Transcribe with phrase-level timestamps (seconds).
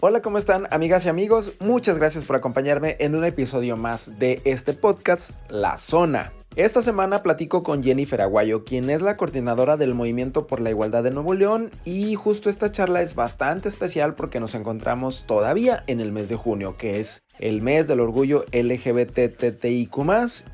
[0.00, 1.54] Hola, ¿cómo están amigas y amigos?
[1.58, 6.37] Muchas gracias por acompañarme en un episodio más de este podcast, La Zona.
[6.56, 11.04] Esta semana platico con Jennifer Aguayo, quien es la coordinadora del Movimiento por la Igualdad
[11.04, 16.00] de Nuevo León y justo esta charla es bastante especial porque nos encontramos todavía en
[16.00, 19.96] el mes de junio, que es el mes del orgullo LGBTTIQ+,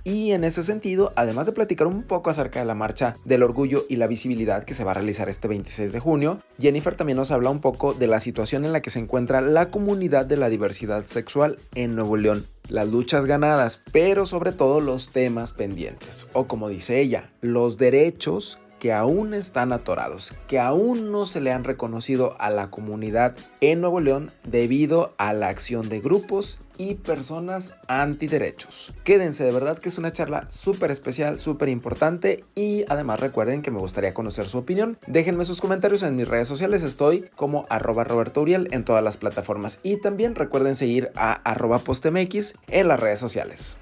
[0.04, 3.86] y en ese sentido, además de platicar un poco acerca de la marcha del orgullo
[3.88, 7.31] y la visibilidad que se va a realizar este 26 de junio, Jennifer también nos
[7.31, 10.50] habla un poco de la situación en la que se encuentra la comunidad de la
[10.50, 16.46] diversidad sexual en Nuevo León las luchas ganadas, pero sobre todo los temas pendientes, o
[16.46, 21.64] como dice ella, los derechos que aún están atorados, que aún no se le han
[21.64, 27.76] reconocido a la comunidad en Nuevo León debido a la acción de grupos y personas
[27.89, 28.92] antiderechos.
[29.04, 33.70] Quédense, de verdad que es una charla súper especial, súper importante y además recuerden que
[33.70, 34.98] me gustaría conocer su opinión.
[35.06, 39.16] Déjenme sus comentarios en mis redes sociales, estoy como arroba Roberto Uriel en todas las
[39.16, 43.78] plataformas y también recuerden seguir a arroba postmx en las redes sociales.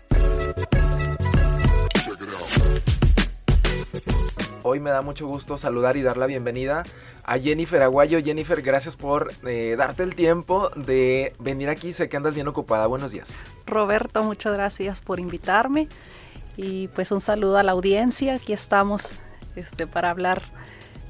[4.64, 6.84] Hoy me da mucho gusto saludar y dar la bienvenida
[7.24, 8.22] a Jennifer Aguayo.
[8.22, 11.92] Jennifer, gracias por eh, darte el tiempo de venir aquí.
[11.92, 12.86] Sé que andas bien ocupada.
[12.86, 13.28] Buenos días.
[13.66, 15.88] Roberto, muchas gracias por invitarme.
[16.56, 18.34] Y pues un saludo a la audiencia.
[18.34, 19.14] Aquí estamos
[19.56, 20.42] este, para hablar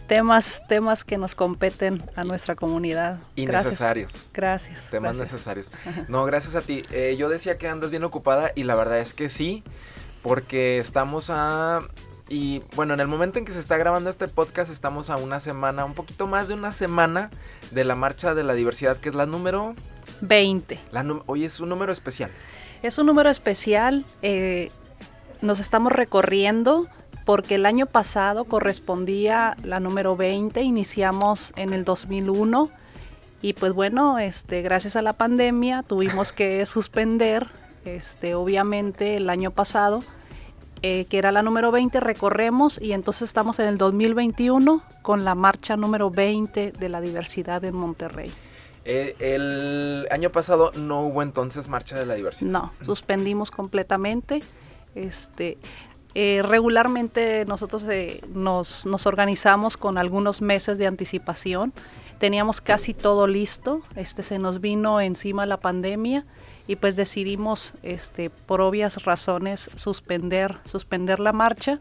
[0.06, 3.18] temas, temas que nos competen a nuestra comunidad.
[3.36, 4.28] Y necesarios.
[4.32, 4.90] Gracias.
[4.90, 5.70] Temas necesarios.
[6.08, 6.84] No, gracias a ti.
[6.90, 9.62] Eh, yo decía que andas bien ocupada y la verdad es que sí,
[10.22, 11.82] porque estamos a
[12.32, 15.38] y bueno, en el momento en que se está grabando este podcast estamos a una
[15.38, 17.30] semana, un poquito más de una semana
[17.72, 19.74] de la marcha de la diversidad, que es la número
[20.22, 20.80] 20.
[20.92, 22.30] La hoy es un número especial.
[22.82, 24.06] Es un número especial.
[24.22, 24.70] Eh,
[25.42, 26.88] nos estamos recorriendo
[27.26, 32.70] porque el año pasado correspondía la número 20, iniciamos en el 2001
[33.42, 37.48] y pues bueno, este, gracias a la pandemia tuvimos que suspender,
[37.84, 40.02] este, obviamente el año pasado
[40.82, 45.36] eh, que era la número 20, recorremos y entonces estamos en el 2021 con la
[45.36, 48.32] marcha número 20 de la diversidad en Monterrey.
[48.84, 52.50] Eh, el año pasado no hubo entonces marcha de la diversidad.
[52.50, 54.42] No, suspendimos completamente.
[54.96, 55.56] Este,
[56.16, 57.86] eh, regularmente nosotros
[58.34, 61.72] nos, nos, organizamos con algunos meses de anticipación.
[62.18, 63.82] Teníamos casi todo listo.
[63.94, 66.26] Este se nos vino encima la pandemia
[66.66, 71.80] y pues decidimos este por obvias razones suspender suspender la marcha.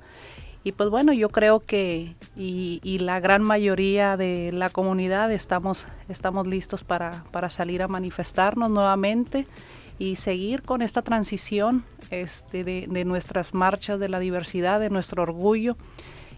[0.63, 6.45] Y pues bueno yo creo que y, la gran mayoría de la comunidad estamos estamos
[6.45, 9.47] listos para, para salir a manifestarnos nuevamente
[9.97, 15.77] y seguir con esta transición este, de nuestras marchas de la diversidad de nuestro orgullo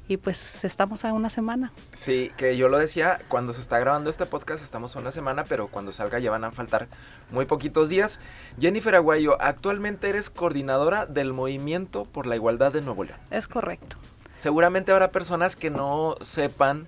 [0.07, 1.71] y pues estamos a una semana.
[1.93, 5.45] Sí, que yo lo decía, cuando se está grabando este podcast estamos a una semana,
[5.45, 6.87] pero cuando salga ya van a faltar
[7.31, 8.19] muy poquitos días.
[8.59, 13.19] Jennifer Aguayo, actualmente eres coordinadora del Movimiento por la Igualdad de Nuevo León.
[13.31, 13.95] Es correcto.
[14.37, 16.85] Seguramente habrá personas que no sepan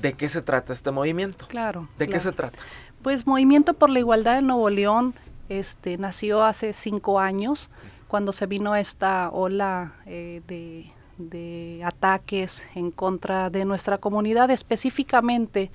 [0.00, 1.46] de qué se trata este movimiento.
[1.48, 1.88] Claro.
[1.98, 2.58] ¿De qué se trata?
[3.02, 5.14] Pues Movimiento por la Igualdad de Nuevo León
[5.48, 7.70] este, nació hace cinco años,
[8.06, 15.70] cuando se vino esta ola eh, de de ataques en contra de nuestra comunidad, específicamente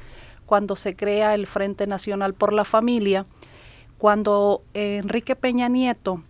[0.46, 3.26] cuando se crea el Frente Nacional por la Familia,
[3.98, 6.24] cuando Enrique Peña Nieto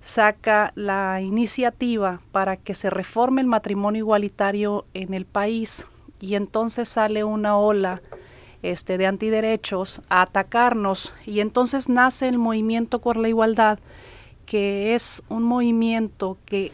[0.00, 5.86] saca la iniciativa para que se reforme el matrimonio igualitario en el país
[6.20, 8.00] y entonces sale una ola
[8.62, 13.78] este, de antiderechos a atacarnos y entonces nace el movimiento por la igualdad
[14.46, 16.72] que es un movimiento que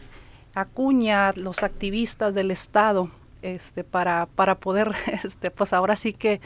[0.55, 3.09] acuña los activistas del Estado
[3.41, 4.93] este, para, para poder,
[5.23, 6.41] este, pues ahora sí que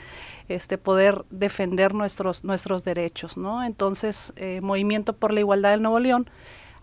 [0.50, 3.38] este, poder defender nuestros, nuestros derechos.
[3.38, 3.64] ¿no?
[3.64, 6.30] Entonces, eh, Movimiento por la Igualdad del Nuevo León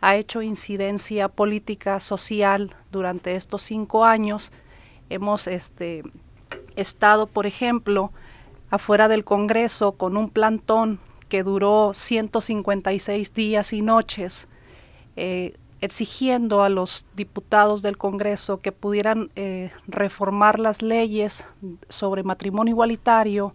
[0.00, 4.52] ha hecho incidencia política, social durante estos cinco años.
[5.10, 6.02] Hemos este,
[6.76, 8.12] estado, por ejemplo,
[8.70, 14.48] afuera del Congreso con un plantón que duró 156 días y noches.
[15.16, 15.54] Eh,
[15.86, 21.44] exigiendo a los diputados del Congreso que pudieran eh, reformar las leyes
[21.88, 23.54] sobre matrimonio igualitario,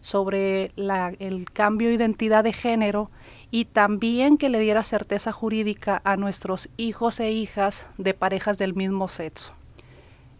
[0.00, 3.10] sobre el cambio de identidad de género
[3.50, 8.74] y también que le diera certeza jurídica a nuestros hijos e hijas de parejas del
[8.74, 9.52] mismo sexo.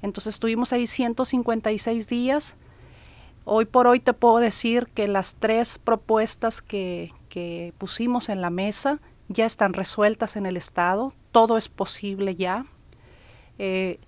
[0.03, 2.57] Entonces estuvimos ahí 156 días.
[3.45, 8.51] Hoy por hoy te puedo decir que las tres propuestas que, que pusimos en la
[8.51, 12.65] mesa ya están resueltas en el Estado, todo es posible ya.
[13.59, 13.99] Eh,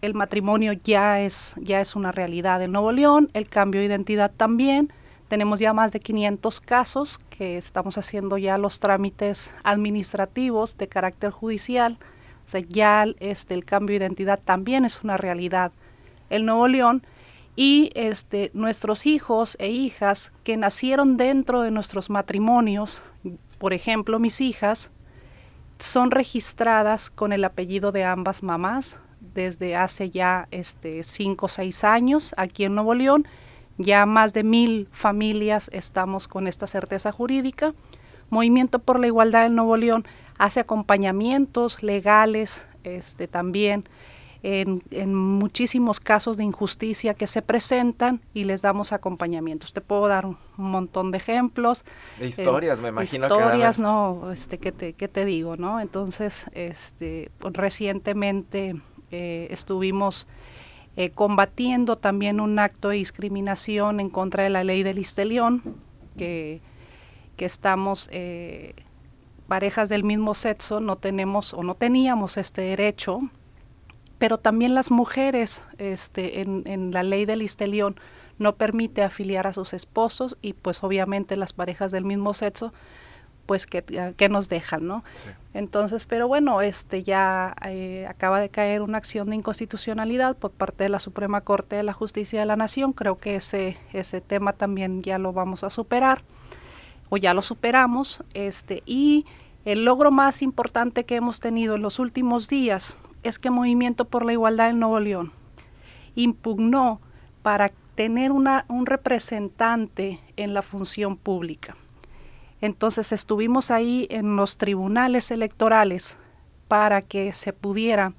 [0.00, 4.32] el matrimonio ya es, ya es una realidad en Nuevo León, el cambio de identidad
[4.34, 4.90] también.
[5.28, 11.32] Tenemos ya más de 500 casos que estamos haciendo ya los trámites administrativos de carácter
[11.32, 11.98] judicial.
[12.46, 15.70] O sea, ya este, el cambio de identidad también es una realidad
[16.30, 17.02] en Nuevo León
[17.56, 23.02] y este, nuestros hijos e hijas que nacieron dentro de nuestros matrimonios,
[23.58, 24.90] por ejemplo, mis hijas,
[25.84, 31.84] son registradas con el apellido de ambas mamás desde hace ya este, cinco o seis
[31.84, 33.26] años aquí en Nuevo León
[33.78, 37.74] ya más de mil familias estamos con esta certeza jurídica.
[38.30, 40.06] Movimiento por la Igualdad en Nuevo León
[40.38, 43.84] hace acompañamientos legales este, también
[44.44, 49.72] en, muchísimos casos de injusticia que se presentan y les damos acompañamientos.
[49.72, 51.84] Te puedo dar un, montón de ejemplos.
[52.18, 53.26] De historias, me imagino.
[53.26, 55.80] Historias, no, este, ¿qué te, qué te digo, no?
[55.80, 58.74] Entonces, este, recientemente
[59.10, 60.26] eh, estuvimos
[60.96, 65.62] eh, combatiendo también un acto de discriminación en contra de la ley del Istelión,
[66.18, 66.60] que,
[67.38, 68.74] que estamos, eh,
[69.48, 73.20] parejas del mismo sexo, no tenemos o no teníamos este derecho,
[74.18, 77.96] pero también las mujeres este, en, en la ley del Istelión
[78.38, 82.72] no permite afiliar a sus esposos y pues obviamente las parejas del mismo sexo
[83.46, 85.04] pues que, que nos dejan, ¿no?
[85.52, 90.84] Entonces, pero bueno, este ya eh, acaba de caer una acción de inconstitucionalidad por parte
[90.84, 92.92] de la Suprema Corte de la Justicia de la Nación.
[92.92, 96.22] Creo que ese ese tema también ya lo vamos a superar
[97.10, 98.22] o ya lo superamos.
[98.32, 99.26] Este y
[99.64, 104.24] el logro más importante que hemos tenido en los últimos días es que Movimiento por
[104.24, 105.32] la Igualdad en Nuevo León
[106.14, 107.00] impugnó
[107.42, 111.74] para tener una, un representante en la función pública.
[112.60, 116.16] Entonces estuvimos ahí en los tribunales electorales
[116.68, 118.12] para que se pudiera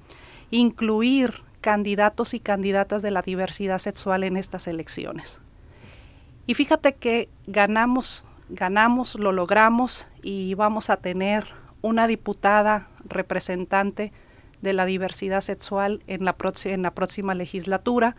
[0.50, 5.40] incluir candidatos y candidatas de la diversidad sexual en estas elecciones.
[6.46, 11.46] Y fíjate que ganamos, ganamos, lo logramos y vamos a tener
[11.82, 14.12] una diputada representante
[14.62, 18.16] de la diversidad sexual en la, en la próxima legislatura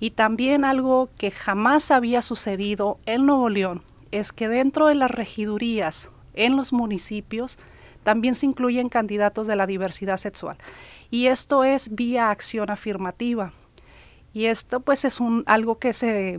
[0.00, 5.10] y también algo que jamás había sucedido en Nuevo León es que dentro de las
[5.10, 7.58] regidurías en los municipios
[8.02, 10.56] también se incluyen candidatos de la diversidad sexual.
[11.10, 13.52] Y esto es vía acción afirmativa.
[14.32, 16.38] Y esto pues es un, algo que se,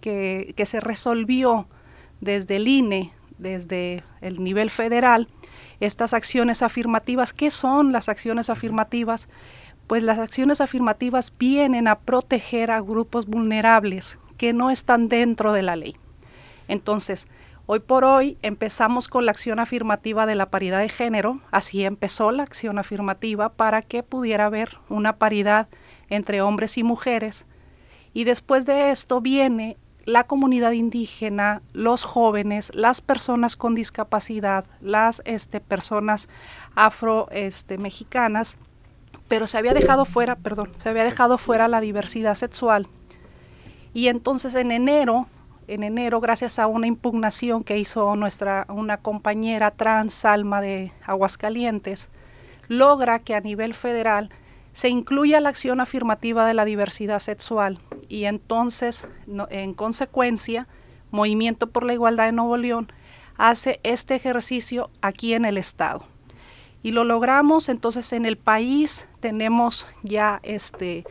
[0.00, 1.66] que, que se resolvió
[2.20, 5.26] desde el INE, desde el nivel federal,
[5.80, 7.32] estas acciones afirmativas.
[7.32, 9.28] ¿Qué son las acciones afirmativas?
[9.86, 15.62] Pues las acciones afirmativas vienen a proteger a grupos vulnerables que no están dentro de
[15.62, 15.96] la ley.
[16.68, 17.26] Entonces,
[17.66, 22.30] hoy por hoy empezamos con la acción afirmativa de la paridad de género, así empezó
[22.30, 25.68] la acción afirmativa para que pudiera haber una paridad
[26.08, 27.46] entre hombres y mujeres.
[28.12, 35.22] Y después de esto viene la comunidad indígena, los jóvenes, las personas con discapacidad, las
[35.24, 36.28] este, personas
[36.74, 37.76] afro este,
[39.28, 42.88] pero se había dejado fuera, perdón, se había dejado fuera la diversidad sexual.
[43.92, 45.26] Y entonces en enero
[45.70, 52.10] en enero, gracias a una impugnación que hizo nuestra una compañera trans Alma de Aguascalientes,
[52.66, 54.30] logra que a nivel federal
[54.72, 57.78] se incluya la acción afirmativa de la diversidad sexual
[58.10, 59.08] y entonces,
[59.48, 60.66] en consecuencia,
[61.12, 62.92] Movimiento por la Igualdad de Nuevo León
[63.36, 66.02] hace este ejercicio aquí en el Estado.
[66.82, 71.04] Y lo logramos, entonces en el país tenemos ya este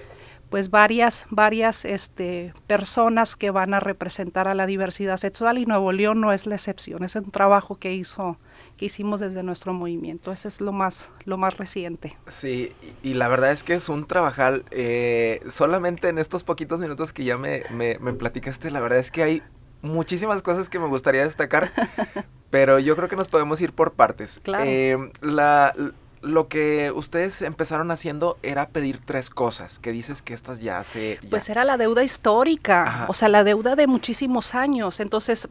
[0.49, 5.91] pues varias, varias este, personas que van a representar a la diversidad sexual y Nuevo
[5.91, 8.37] León no es la excepción, es un trabajo que hizo
[8.79, 10.31] que hicimos desde nuestro movimiento.
[10.31, 12.15] Ese es lo más, lo más reciente.
[12.27, 12.71] Sí,
[13.03, 14.63] y, la verdad es que es un trabajal.
[14.71, 19.11] Eh, solamente en estos poquitos minutos que ya me, me, me, platicaste, la verdad es
[19.11, 19.43] que hay
[19.81, 21.71] muchísimas cosas que me gustaría destacar,
[22.49, 24.39] pero yo creo que nos podemos ir por partes.
[24.43, 24.63] Claro.
[24.65, 25.73] Eh, la,
[26.21, 31.19] lo que ustedes empezaron haciendo era pedir tres cosas, que dices que estas ya se...
[31.29, 34.99] Pues era la deuda histórica, o sea, la deuda de muchísimos años.
[34.99, 35.47] Entonces,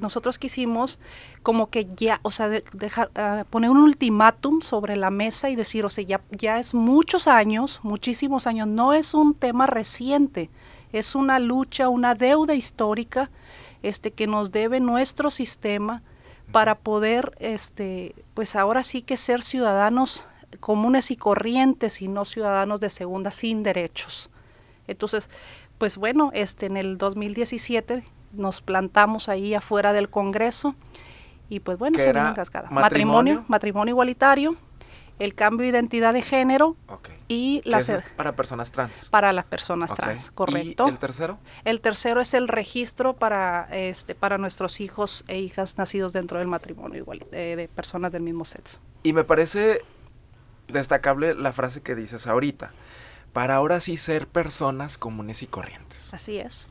[0.00, 0.98] nosotros quisimos
[1.42, 5.84] como que ya, o sea, dejar, ah, poner un ultimátum sobre la mesa y decir,
[5.84, 10.50] o sea, ya, ya es muchos años, muchísimos años, no es un tema reciente,
[10.92, 13.30] es una lucha, una deuda histórica
[13.82, 16.02] este, que nos debe nuestro sistema
[16.52, 20.24] para poder, este, pues ahora sí que ser ciudadanos
[20.60, 24.30] comunes y corrientes y no ciudadanos de segunda sin derechos.
[24.86, 25.28] Entonces,
[25.76, 28.02] pues bueno, este, en el 2017
[28.32, 30.74] nos plantamos ahí afuera del Congreso
[31.48, 32.70] y pues bueno, se una cascada.
[32.70, 34.56] Matrimonio, matrimonio igualitario,
[35.18, 36.76] el cambio de identidad de género
[37.28, 39.08] y la es para personas trans.
[39.10, 40.86] Para las personas trans, correcto.
[40.86, 41.38] ¿Y el tercero?
[41.64, 46.48] El tercero es el registro para este para nuestros hijos e hijas nacidos dentro del
[46.48, 48.78] matrimonio igual de, de personas del mismo sexo.
[49.02, 49.82] Y me parece
[50.68, 52.72] destacable la frase que dices ahorita.
[53.32, 56.12] Para ahora sí ser personas comunes y corrientes.
[56.14, 56.66] Así es.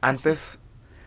[0.00, 0.58] Antes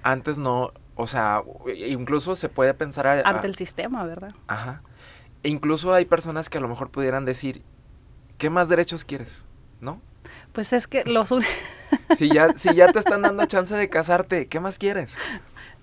[0.03, 1.43] antes no, o sea,
[1.75, 4.33] incluso se puede pensar ante el sistema, ¿verdad?
[4.47, 4.81] Ajá.
[5.47, 7.61] E incluso hay personas que a lo mejor pudieran decir,
[8.37, 9.45] ¿qué más derechos quieres?
[9.79, 10.01] ¿No?
[10.51, 11.29] Pues es que los...
[12.17, 15.15] si, ya, si ya te están dando chance de casarte, ¿qué más quieres?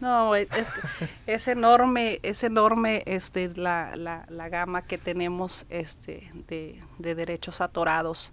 [0.00, 0.50] No, es,
[1.26, 7.62] es enorme, es enorme este, la, la, la, gama que tenemos este, de, de, derechos
[7.62, 8.33] atorados.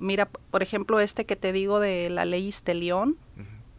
[0.00, 3.18] Mira, por ejemplo, este que te digo de la ley Istelión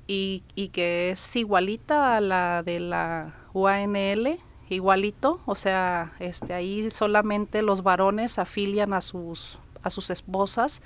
[0.08, 4.40] y, y que es igualita a la de la UANL,
[4.70, 10.82] igualito, o sea, este ahí solamente los varones afilian a sus a sus esposas,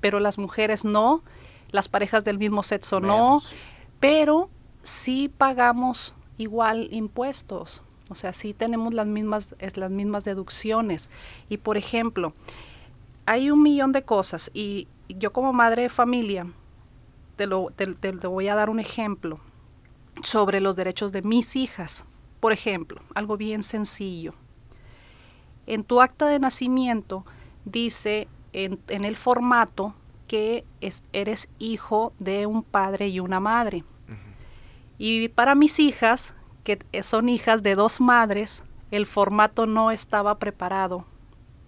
[0.00, 1.22] pero las mujeres no,
[1.70, 3.40] las parejas del mismo sexo no,
[4.00, 4.50] pero
[4.82, 7.82] sí pagamos igual impuestos.
[8.08, 11.10] O sea, sí tenemos las mismas, es, las mismas deducciones.
[11.48, 12.32] Y por ejemplo,
[13.24, 16.46] hay un millón de cosas y yo como madre de familia,
[17.36, 19.38] te lo, te voy a dar un ejemplo
[20.22, 22.04] sobre los derechos de mis hijas.
[22.40, 24.34] Por ejemplo, algo bien sencillo.
[25.66, 27.24] En tu acta de nacimiento
[27.64, 29.94] dice en, el formato
[30.26, 30.64] que
[31.12, 33.84] eres hijo de un padre y una madre.
[34.98, 41.06] Y para mis hijas, que son hijas de dos madres, el formato no estaba preparado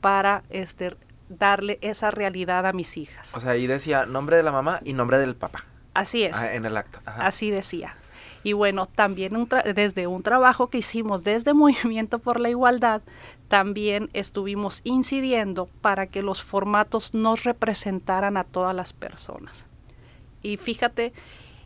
[0.00, 0.96] para este,
[1.28, 3.34] darle esa realidad a mis hijas.
[3.34, 5.64] O sea, ahí decía nombre de la mamá y nombre del papá.
[5.94, 6.36] Así es.
[6.36, 7.00] Ah, en el acta.
[7.06, 7.96] Así decía.
[8.44, 13.02] Y bueno, también desde un trabajo que hicimos desde Movimiento por la Igualdad,
[13.48, 19.66] también estuvimos incidiendo para que los formatos nos representaran a todas las personas.
[20.42, 21.12] Y fíjate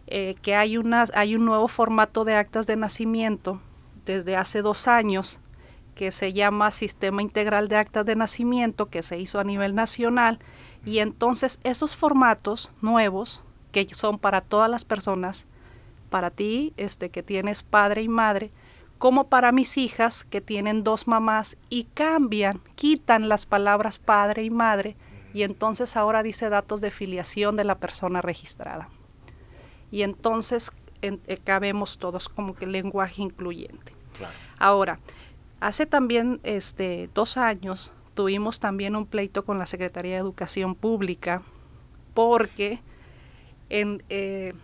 [0.07, 0.77] eh, que hay,
[1.15, 3.61] hay un nuevo formato de actas de nacimiento
[4.05, 5.41] desde hace dos años
[5.97, 10.39] que se llama Sistema Integral de Actas de Nacimiento, que se hizo a nivel nacional.
[10.85, 13.43] Y entonces esos formatos nuevos,
[13.73, 15.47] que son para todas las personas,
[16.17, 18.51] para ti, este, que tienes padre y madre,
[18.97, 24.49] como para mis hijas que tienen dos mamás y cambian, quitan las palabras padre y
[24.49, 24.97] madre
[25.35, 28.89] y entonces ahora dice datos de filiación de la persona registrada.
[29.91, 33.93] Y entonces en, eh, cabemos todos como que lenguaje incluyente.
[34.59, 34.99] Ahora,
[35.61, 41.43] hace también este, dos años tuvimos también un pleito con la Secretaría de Educación Pública
[42.15, 42.81] porque
[43.69, 44.55] en, eh,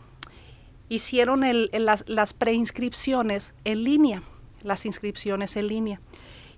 [0.93, 4.23] hicieron las preinscripciones en línea,
[4.61, 6.01] las inscripciones en línea.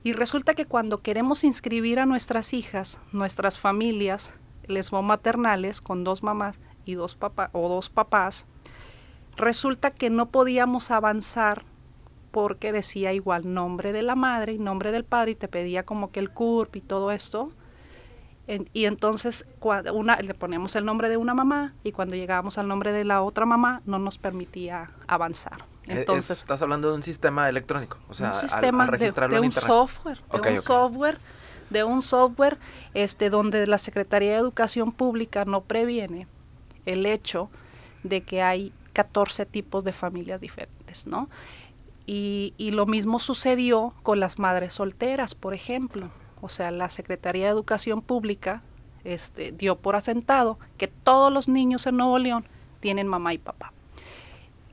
[0.03, 4.35] Y resulta que cuando queremos inscribir a nuestras hijas, nuestras familias
[4.67, 8.47] lesbo-maternales con dos mamás y dos papás o dos papás,
[9.37, 11.63] resulta que no podíamos avanzar
[12.33, 16.11] porque decía igual nombre de la madre y nombre del padre y te pedía como
[16.11, 17.53] que el CURP y todo esto
[18.47, 19.47] y entonces
[19.93, 23.23] una, le ponemos el nombre de una mamá y cuando llegábamos al nombre de la
[23.23, 25.65] otra mamá no nos permitía avanzar.
[25.87, 30.19] E, entonces, estás hablando de un sistema electrónico, o sea, un sistema de, un software,
[30.31, 31.19] de un software,
[31.71, 32.59] de un software,
[32.93, 36.27] este, donde la Secretaría de Educación Pública no previene
[36.85, 37.49] el hecho
[38.03, 41.31] de que hay 14 tipos de familias diferentes, ¿no?
[42.07, 46.11] Y, y lo mismo sucedió con las madres solteras, por ejemplo
[46.45, 48.61] o sea, la Secretaría de Educación Pública
[49.03, 52.45] este, dio por asentado que todos los niños en Nuevo León
[52.81, 53.73] tienen mamá y papá.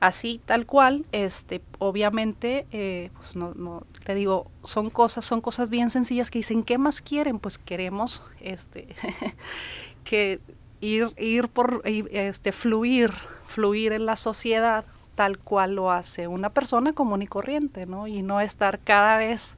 [0.00, 5.70] Así, tal cual, este, obviamente, eh, pues no, no, te digo, son cosas, son cosas
[5.70, 7.38] bien sencillas que dicen, ¿qué más quieren?
[7.38, 8.88] Pues queremos, este,
[10.04, 10.40] que
[10.82, 11.84] ir, ir por,
[12.52, 13.12] fluir,
[13.44, 18.06] fluir en la sociedad tal cual lo hace una persona común y corriente, ¿no?
[18.06, 19.56] Y no estar cada vez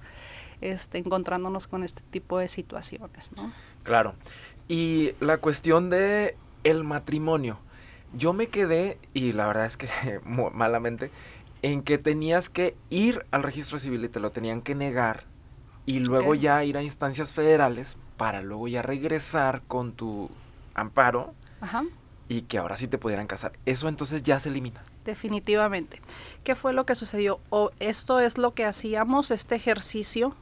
[0.60, 3.52] este, encontrándonos con este tipo de situaciones, ¿no?
[3.82, 4.14] Claro.
[4.68, 7.58] Y la cuestión de el matrimonio.
[8.14, 9.88] Yo me quedé, y la verdad es que
[10.24, 11.10] malamente,
[11.62, 15.24] en que tenías que ir al registro civil y te lo tenían que negar
[15.86, 20.30] y luego ya ir a instancias federales para luego ya regresar con tu
[20.74, 21.34] amparo
[22.28, 23.52] y que ahora sí te pudieran casar.
[23.66, 24.82] Eso entonces ya se elimina.
[25.04, 26.00] Definitivamente.
[26.42, 27.40] ¿Qué fue lo que sucedió?
[27.50, 30.34] O esto es lo que hacíamos, este ejercicio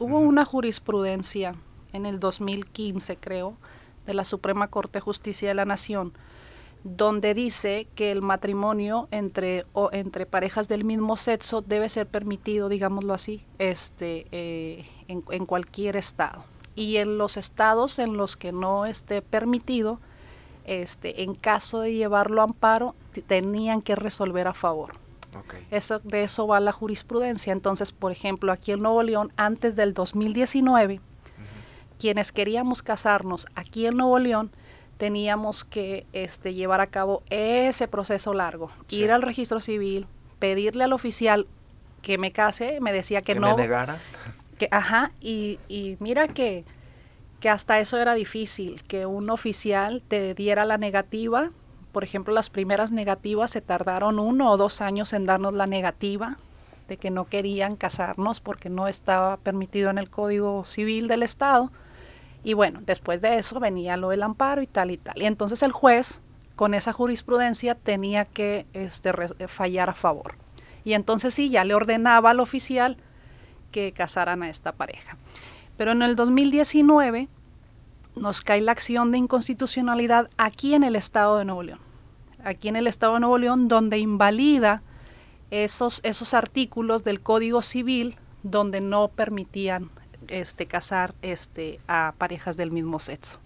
[0.00, 1.54] Hubo una jurisprudencia
[1.92, 3.58] en el 2015, creo,
[4.06, 6.14] de la Suprema Corte de Justicia de la Nación,
[6.84, 12.70] donde dice que el matrimonio entre o entre parejas del mismo sexo debe ser permitido,
[12.70, 16.44] digámoslo así, este, eh, en, en cualquier estado.
[16.74, 20.00] Y en los estados en los que no esté permitido,
[20.64, 22.94] este, en caso de llevarlo a amparo,
[23.26, 24.92] tenían que resolver a favor.
[25.70, 27.52] Eso, de eso va la jurisprudencia.
[27.52, 31.00] Entonces, por ejemplo, aquí en Nuevo León, antes del 2019,
[31.98, 34.50] quienes queríamos casarnos aquí en Nuevo León,
[34.96, 40.06] teníamos que este, llevar a cabo ese proceso largo, ir al registro civil,
[40.38, 41.46] pedirle al oficial
[42.02, 43.56] que me case, me decía que, no.
[43.56, 43.98] Me negara.
[44.58, 46.64] Que, ajá, y, y mira que,
[47.40, 51.50] que hasta eso era difícil, que un oficial te diera la negativa
[51.92, 56.38] por ejemplo, las primeras negativas se tardaron uno o dos años en darnos la negativa
[56.88, 61.70] de que no querían casarnos porque no estaba permitido en el Código Civil del Estado.
[62.42, 65.20] Y bueno, después de eso venía lo del amparo y tal y tal.
[65.20, 66.20] Y entonces el juez,
[66.56, 69.12] con esa jurisprudencia, tenía que este,
[69.46, 70.34] fallar a favor.
[70.84, 72.96] Y entonces sí, ya le ordenaba al oficial
[73.70, 75.16] que casaran a esta pareja.
[75.76, 77.28] Pero en el 2019
[78.16, 81.80] nos cae la acción de inconstitucionalidad aquí en el Estado de Nuevo León.
[82.44, 84.82] Aquí en el Estado de Nuevo León, donde invalida
[85.50, 89.90] esos, esos artículos del Código Civil donde no permitían
[90.28, 93.38] este, casar este, a parejas del mismo sexo.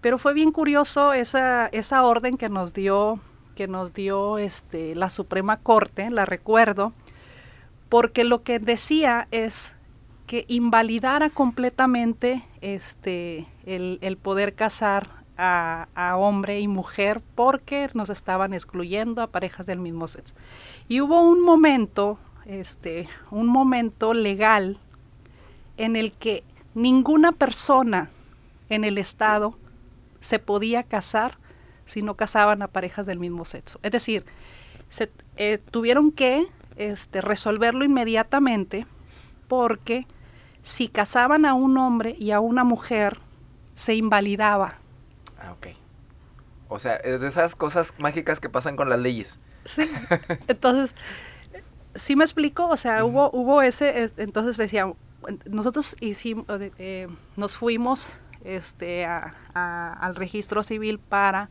[0.00, 3.18] Pero fue bien curioso esa, esa orden que nos dio,
[3.54, 6.92] que nos dio este, la Suprema Corte, la recuerdo,
[7.88, 9.74] porque lo que decía es
[10.26, 19.22] que invalidara completamente este, el, poder casar a, hombre y mujer porque nos estaban excluyendo
[19.22, 20.34] a parejas del mismo sexo.
[20.88, 24.78] Y hubo un momento, este, un momento legal
[25.76, 26.44] en el que
[26.74, 28.10] ninguna persona
[28.68, 29.56] en el estado
[30.20, 31.38] se podía casar
[31.84, 33.78] si no casaban a parejas del mismo sexo.
[33.82, 34.24] Es decir,
[34.88, 38.86] se, eh, tuvieron que este, resolverlo inmediatamente
[39.48, 40.06] porque
[40.62, 43.18] si casaban a un hombre y a una mujer,
[43.74, 44.78] se invalidaba.
[45.38, 45.68] Ah, ok.
[46.68, 49.38] O sea, de esas cosas mágicas que pasan con las leyes.
[49.64, 49.90] Sí.
[50.48, 50.94] Entonces,
[51.94, 54.92] sí me explico, o sea, hubo, hubo ese, entonces decía,
[55.46, 56.46] nosotros hicimos,
[56.78, 57.06] eh,
[57.36, 58.12] nos fuimos
[58.44, 61.48] este, al registro civil para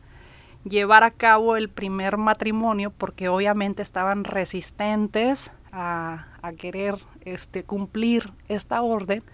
[0.64, 6.26] llevar a cabo el primer matrimonio porque obviamente estaban resistentes a,
[6.58, 9.24] querer este, cumplir esta orden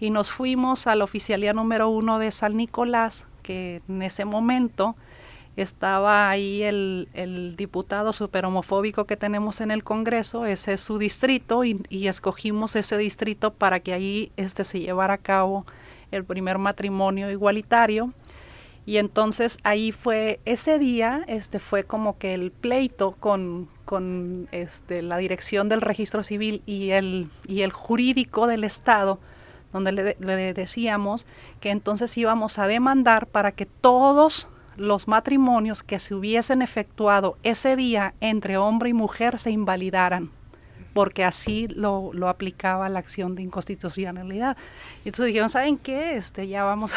[0.00, 4.96] y nos fuimos a la oficialía número uno de San Nicolás, que en ese momento
[5.56, 11.64] estaba ahí el, diputado super homofóbico que tenemos en el Congreso, ese es su distrito,
[11.64, 15.64] y, y, escogimos ese distrito para que ahí este, se llevara a cabo
[16.10, 18.12] el primer matrimonio igualitario.
[18.86, 25.00] Y entonces ahí fue, ese día este, fue como que el pleito con, con este,
[25.00, 29.20] la dirección del registro civil y el, y el jurídico del Estado,
[29.74, 31.26] donde le, le decíamos
[31.60, 37.76] que entonces íbamos a demandar para que todos los matrimonios que se hubiesen efectuado ese
[37.76, 40.30] día entre hombre y mujer se invalidaran
[40.94, 44.56] porque así lo, lo, aplicaba la acción de inconstitucionalidad.
[45.04, 46.16] Y entonces dijeron, ¿saben qué?
[46.16, 46.94] Este, ya vamos,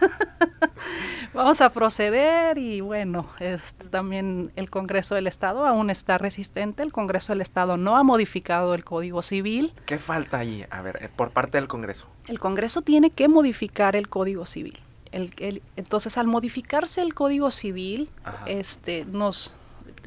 [1.32, 6.92] vamos a proceder y bueno, este, también el Congreso del Estado aún está resistente, el
[6.92, 9.72] Congreso del Estado no ha modificado el Código Civil.
[9.86, 10.66] ¿Qué falta ahí?
[10.68, 12.08] A ver, eh, por parte del Congreso.
[12.26, 14.78] El Congreso tiene que modificar el Código Civil.
[15.12, 18.10] El, el, entonces, al modificarse el Código Civil,
[18.46, 19.54] este, nos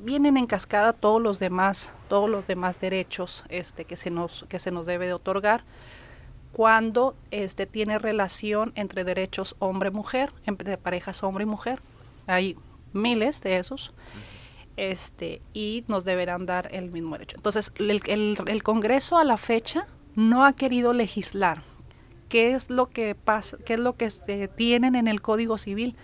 [0.04, 4.60] vienen en cascada todos los demás, todos los demás derechos este, que, se nos, que
[4.60, 5.64] se nos debe de otorgar
[6.52, 11.82] cuando este, tiene relación entre derechos hombre-mujer, entre parejas hombre y mujer.
[12.28, 12.58] Hay
[12.94, 13.94] miles de esos.
[14.78, 17.36] Este, y nos deberán dar el mismo derecho.
[17.38, 18.02] Entonces, el,
[18.48, 19.86] el, Congreso a la fecha
[20.16, 21.62] no ha querido legislar.
[22.30, 23.58] ¿Qué es lo que pasa?
[23.66, 25.96] ¿Qué es lo que este, tienen en el Código Civil?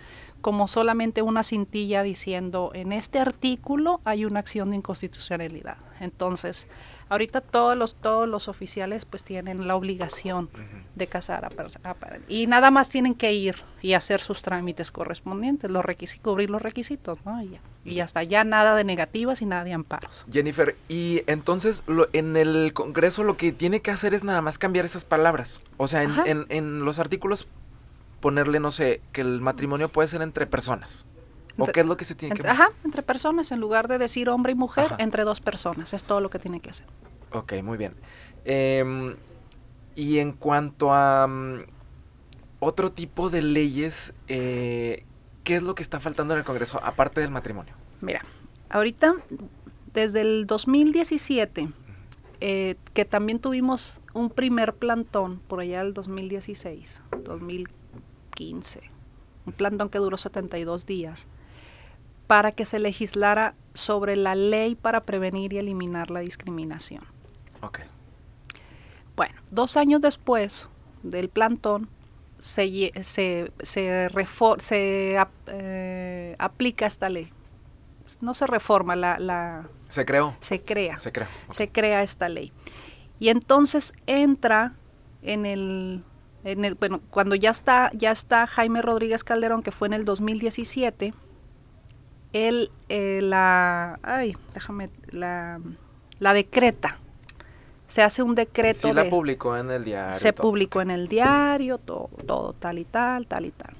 [0.41, 5.77] Como solamente una cintilla diciendo en este artículo hay una acción de inconstitucionalidad.
[5.99, 6.67] Entonces,
[7.09, 10.49] ahorita todos los todos los oficiales pues tienen la obligación
[10.95, 11.49] de casar a,
[11.89, 11.95] a,
[12.27, 16.61] y nada más tienen que ir y hacer sus trámites correspondientes, los requisitos, cubrir los
[16.61, 17.41] requisitos, ¿no?
[17.41, 20.11] Y, ya, y hasta ya nada de negativas y nada de amparos.
[20.31, 24.57] Jennifer, y entonces lo, en el Congreso lo que tiene que hacer es nada más
[24.57, 25.59] cambiar esas palabras.
[25.77, 27.47] O sea, en, en los artículos
[28.19, 31.05] ponerle, no sé, que el matrimonio puede ser entre personas.
[31.57, 34.29] ¿O qué es lo que se tiene que Ajá, entre personas, en lugar de decir
[34.29, 35.93] hombre y mujer, entre dos personas.
[35.93, 36.85] Es todo lo que tiene que hacer.
[37.31, 37.93] Ok, muy bien.
[38.45, 39.15] Em,
[39.95, 41.63] y en cuanto a mm,
[42.59, 45.03] otro tipo de leyes, eh,
[45.43, 47.73] ¿qué es lo que está faltando en el Congreso, aparte del matrimonio?
[48.01, 48.21] Mira,
[48.69, 49.15] ahorita,
[49.93, 51.69] desde el 2017,
[52.39, 57.86] eh, que también tuvimos un primer plantón por allá del 2016, 2015,
[58.43, 61.27] un plantón que duró 72 días,
[62.27, 67.03] para que se legislara sobre la ley para prevenir y eliminar la discriminación.
[67.61, 67.79] Ok.
[69.15, 70.67] Bueno, dos años después
[71.03, 71.89] del plantón,
[72.37, 74.09] se, se, se,
[74.59, 77.29] se eh, aplica esta ley.
[78.21, 79.67] No se reforma la, la...
[79.89, 80.35] ¿Se creó?
[80.39, 80.97] Se crea.
[80.97, 81.27] Se crea.
[81.49, 82.51] Se crea esta ley.
[83.19, 84.75] Y entonces entra
[85.21, 86.03] en el,
[86.47, 90.05] en el, bueno, cuando ya está, ya está Jaime Rodríguez Calderón, que fue en el
[90.05, 91.13] 2017,
[92.31, 95.59] él eh, la, ay, déjame, la,
[96.19, 96.99] la decreta,
[97.87, 98.87] se hace un decreto.
[98.87, 100.17] Sí, la publicó en el diario.
[100.17, 103.73] Se publicó en el diario, todo, todo, tal y tal, tal y tal.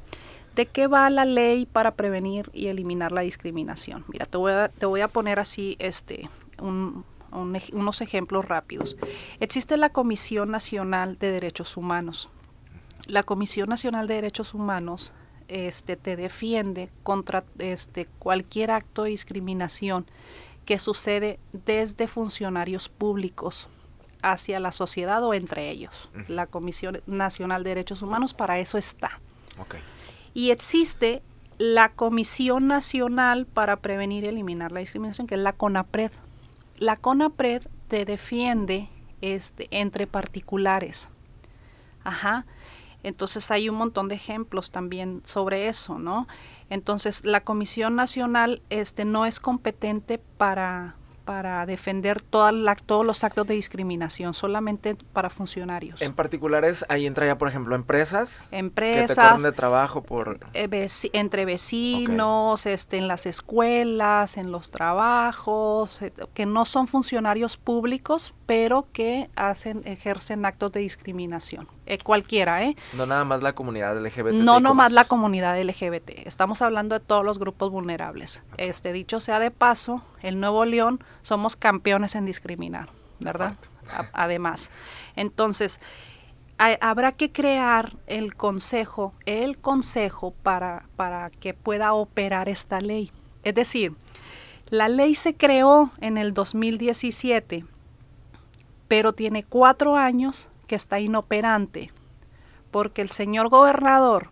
[0.54, 4.04] ¿De qué va la ley para prevenir y eliminar la discriminación?
[4.08, 8.98] Mira, te voy a, te voy a poner así este, un, unos ejemplos rápidos.
[9.40, 12.32] Existe la Comisión Nacional de Derechos Humanos.
[13.08, 15.14] La Comisión Nacional de Derechos Humanos
[15.48, 20.06] este, te defiende contra este, cualquier acto de discriminación
[20.66, 23.70] que sucede desde funcionarios públicos
[24.22, 26.10] hacia la sociedad o entre ellos.
[26.28, 29.22] La Comisión Nacional de Derechos Humanos para eso está.
[30.34, 31.24] Y existe
[31.58, 36.12] la Comisión Nacional para Prevenir y Eliminar la Discriminación, que es la CONAPRED.
[36.78, 38.90] La CONAPRED te defiende
[39.22, 41.10] este, entre particulares.
[42.04, 42.46] Ajá.
[43.08, 46.28] Entonces hay un montón de ejemplos también sobre eso, ¿no?
[46.70, 50.97] Entonces la Comisión Nacional este, no es competente para
[51.28, 56.02] para defender toda la, todos los actos de discriminación, solamente para funcionarios.
[56.02, 58.48] En particulares, ahí entra ya, por ejemplo, empresas.
[58.52, 59.34] Empresas.
[59.34, 60.40] Que te de trabajo por...
[60.54, 67.58] Eh, entre vecinos, este, en las escuelas, en los trabajos, eh, que no son funcionarios
[67.58, 71.68] públicos, pero que hacen, ejercen actos de discriminación.
[71.86, 72.78] Eh, cualquiera, ¿eh?
[72.94, 74.34] No nada más la comunidad LGBT.
[74.34, 76.26] No nomás la comunidad LGBT.
[76.26, 78.44] Estamos hablando de todos los grupos vulnerables.
[78.58, 82.88] Este dicho sea de paso, el Nuevo León somos campeones en discriminar,
[83.20, 83.58] ¿verdad?
[84.14, 84.72] además.
[85.18, 85.82] Entonces,
[86.58, 93.12] habrá que crear el consejo, el consejo para, para que pueda operar esta ley.
[93.44, 93.92] Es decir,
[94.70, 97.66] la ley se creó en el 2017,
[98.88, 101.92] pero tiene cuatro años que está inoperante,
[102.72, 104.30] porque el señor gobernador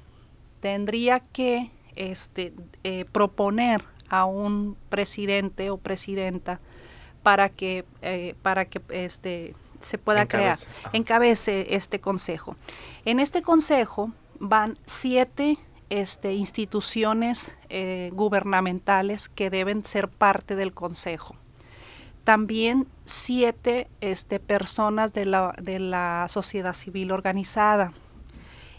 [0.61, 2.53] tendría que este,
[2.85, 6.61] eh, proponer a un presidente o presidenta
[7.25, 10.59] para que, eh, para que este, se pueda crear,
[10.93, 12.55] encabece este consejo.
[13.03, 15.57] En este consejo van siete
[15.89, 21.35] este, instituciones eh, gubernamentales que deben ser parte del consejo.
[22.25, 27.91] También siete este, personas de la, de la sociedad civil organizada.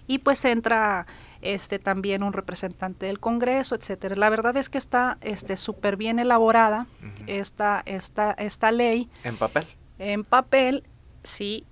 [0.06, 1.08] Y pues entra
[1.42, 4.16] este también un representante del Congreso, etcétera.
[4.16, 6.86] La verdad es que está este súper bien elaborada
[7.26, 9.08] esta, esta, esta ley.
[9.24, 9.66] ¿En papel?
[9.98, 10.84] En papel,
[11.22, 11.64] sí.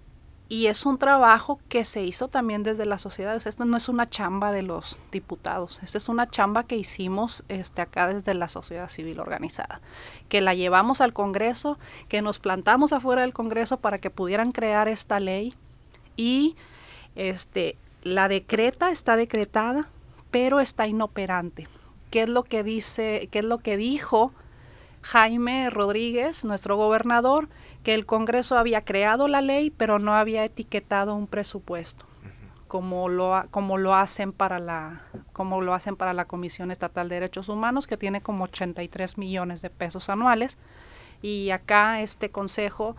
[0.47, 3.35] Y es un trabajo que se hizo también desde la sociedad.
[3.35, 5.81] esto no es una chamba de los diputados.
[5.83, 9.81] Esta es una chamba que hicimos este, acá desde la sociedad civil organizada.
[10.29, 14.87] Que la llevamos al Congreso, que nos plantamos afuera del Congreso para que pudieran crear
[14.87, 15.55] esta ley.
[16.15, 16.57] Y
[17.17, 19.89] este, la decreta está decretada,
[20.31, 21.67] pero está inoperante.
[22.11, 24.33] ¿Qué es lo que dice, qué es lo que dijo
[25.01, 27.49] Jaime Rodríguez, nuestro gobernador,
[27.83, 32.05] que el Congreso había creado la ley, pero no había etiquetado un presupuesto,
[32.69, 37.17] como lo, como lo hacen para la como lo hacen para la Comisión Estatal de
[37.17, 40.59] Derechos Humanos, que tiene como 83 millones de pesos anuales,
[41.23, 42.97] y acá este consejo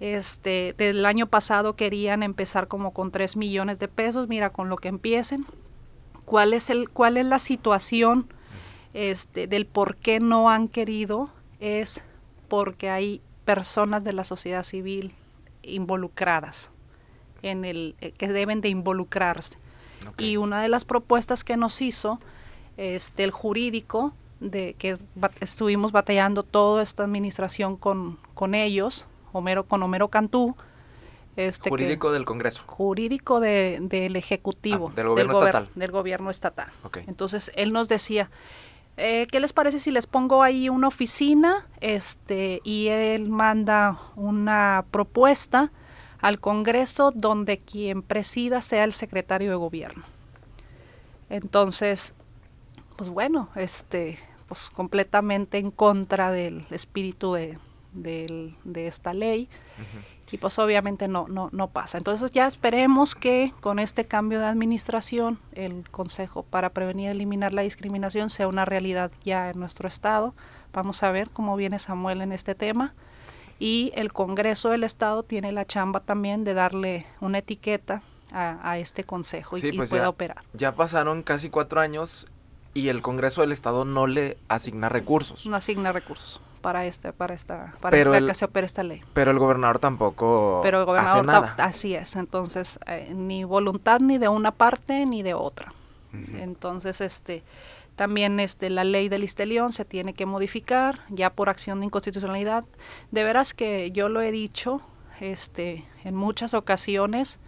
[0.00, 4.76] este, del año pasado querían empezar como con 3 millones de pesos, mira con lo
[4.76, 5.44] que empiecen.
[6.24, 8.26] ¿Cuál es, el, cuál es la situación
[8.94, 11.30] este, del por qué no han querido?
[11.60, 12.02] Es
[12.48, 15.12] porque hay personas de la sociedad civil
[15.62, 16.70] involucradas
[17.42, 19.58] en el eh, que deben de involucrarse.
[20.16, 22.20] Y una de las propuestas que nos hizo
[22.78, 24.96] este el jurídico de que
[25.40, 30.56] estuvimos batallando toda esta administración con, con ellos Homero, con Homero Cantú.
[31.36, 32.62] Este jurídico del Congreso.
[32.66, 34.88] Jurídico del Ejecutivo.
[34.90, 35.68] Ah, del gobierno estatal.
[35.74, 36.68] Del gobierno estatal.
[37.06, 38.30] Entonces, él nos decía,
[38.96, 41.66] eh, ¿qué les parece si les pongo ahí una oficina?
[41.80, 45.70] Este, y él manda una propuesta
[46.20, 50.04] al Congreso donde quien presida sea el secretario de gobierno.
[51.30, 52.14] Entonces,
[52.96, 57.58] pues bueno, este, pues completamente en contra del espíritu de,
[57.92, 58.54] de
[58.86, 59.48] esta ley
[60.32, 61.98] y pues obviamente no, no, no pasa.
[61.98, 67.52] Entonces ya esperemos que con este cambio de administración el Consejo para Prevenir y Eliminar
[67.52, 70.34] la Discriminación sea una realidad ya en nuestro estado.
[70.72, 72.94] Vamos a ver cómo viene Samuel en este tema.
[73.58, 79.02] Y el Congreso del Estado tiene la chamba también de darle una etiqueta a, este
[79.02, 80.42] consejo y, pues pueda operar.
[80.52, 82.26] Ya pasaron casi cuatro años
[82.72, 85.44] y el Congreso del Estado no le asigna recursos.
[85.44, 89.02] No asigna recursos para este para esta para que se opere esta ley.
[89.14, 91.54] Pero el gobernador tampoco pero el gobernador hace nada.
[91.58, 95.72] así es, entonces eh, ni voluntad ni de una parte ni de otra.
[96.12, 97.44] Entonces este
[97.94, 102.64] también este la ley del Istelión se tiene que modificar ya por acción de inconstitucionalidad.
[103.10, 104.80] De veras que yo lo he dicho
[105.20, 107.38] este en muchas ocasiones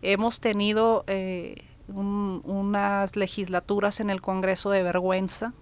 [0.00, 5.52] hemos tenido eh, unas legislaturas en el Congreso de vergüenza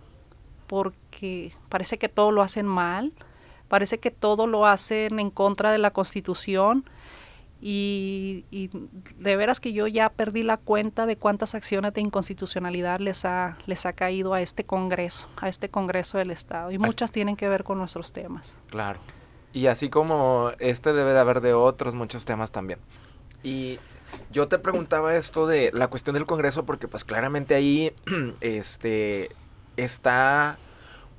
[0.66, 3.12] porque parece que todo lo hacen mal,
[3.68, 6.84] parece que todo lo hacen en contra de la Constitución
[7.60, 8.44] y,
[9.18, 13.56] de veras que yo ya perdí la cuenta de cuántas acciones de inconstitucionalidad les ha,
[13.66, 17.48] les ha caído a este Congreso, a este Congreso del Estado y muchas tienen que
[17.48, 18.58] ver con nuestros temas.
[18.68, 19.00] Claro.
[19.52, 22.78] Y así como este debe de haber de otros muchos temas también.
[23.42, 23.78] Y
[24.30, 27.92] yo te preguntaba esto de la cuestión del Congreso porque pues claramente ahí
[28.40, 29.30] este
[29.76, 30.58] está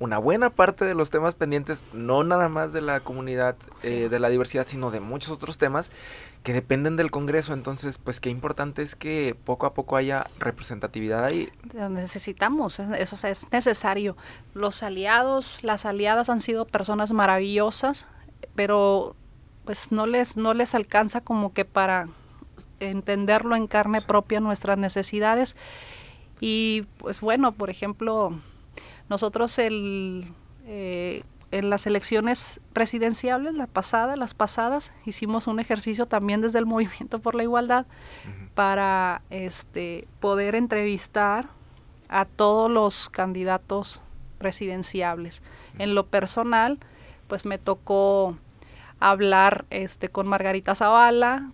[0.00, 4.20] una buena parte de los temas pendientes, no nada más de la comunidad, eh, de
[4.20, 5.90] la diversidad, sino de muchos otros temas
[6.44, 7.52] que dependen del Congreso.
[7.52, 11.50] Entonces, pues qué importante es que poco a poco haya representatividad ahí.
[11.90, 14.16] Necesitamos, eso es necesario.
[14.54, 18.06] Los aliados, las aliadas han sido personas maravillosas,
[18.54, 19.16] pero
[19.64, 22.08] pues no les, no les alcanza como que para
[22.80, 25.56] entenderlo en carne propia nuestras necesidades.
[26.40, 28.38] Y pues bueno, por ejemplo,
[29.08, 30.32] nosotros el,
[30.66, 36.66] eh, en las elecciones presidenciales, la pasada, las pasadas, hicimos un ejercicio también desde el
[36.66, 37.86] Movimiento por la Igualdad
[38.54, 41.48] para este, poder entrevistar
[42.08, 44.02] a todos los candidatos
[44.38, 45.42] presidenciables.
[45.78, 46.78] En lo personal,
[47.28, 48.36] pues me tocó
[49.00, 51.50] hablar este con Margarita Zavala,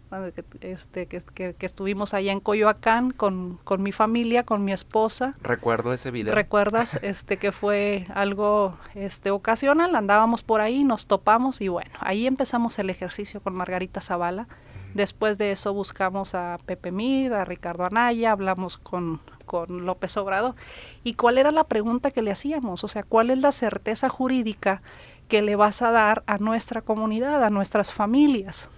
[0.60, 1.20] este, que,
[1.54, 5.34] que, estuvimos allá en Coyoacán con, con, mi familia, con mi esposa.
[5.42, 6.34] Recuerdo ese video.
[6.34, 6.94] ¿Recuerdas?
[7.02, 12.78] este que fue algo este ocasional, andábamos por ahí, nos topamos y bueno, ahí empezamos
[12.78, 14.46] el ejercicio con Margarita Zavala.
[14.94, 20.54] Después de eso buscamos a Pepe Mid, a Ricardo Anaya, hablamos con, con López Obrador.
[21.02, 22.84] ¿Y cuál era la pregunta que le hacíamos?
[22.84, 24.82] O sea, ¿cuál es la certeza jurídica
[25.28, 28.68] que le vas a dar a nuestra comunidad, a nuestras familias.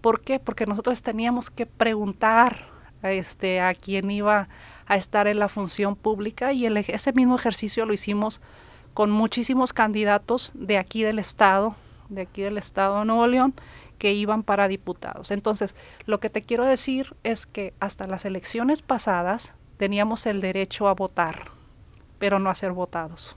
[0.00, 0.38] ¿Por qué?
[0.38, 2.66] Porque nosotros teníamos que preguntar
[3.02, 4.48] a, este, a quién iba
[4.86, 8.40] a estar en la función pública y el, ese mismo ejercicio lo hicimos
[8.92, 11.74] con muchísimos candidatos de aquí del Estado,
[12.08, 13.54] de aquí del Estado de Nuevo León,
[13.98, 15.30] que iban para diputados.
[15.30, 15.74] Entonces,
[16.06, 20.94] lo que te quiero decir es que hasta las elecciones pasadas teníamos el derecho a
[20.94, 21.46] votar,
[22.18, 23.36] pero no a ser votados.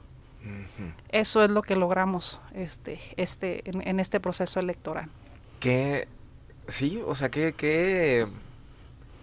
[1.10, 5.10] Eso es lo que logramos este, este, en, este proceso electoral.
[5.60, 6.08] ¿Qué?
[6.68, 8.28] Sí, o sea, ¿qué, qué,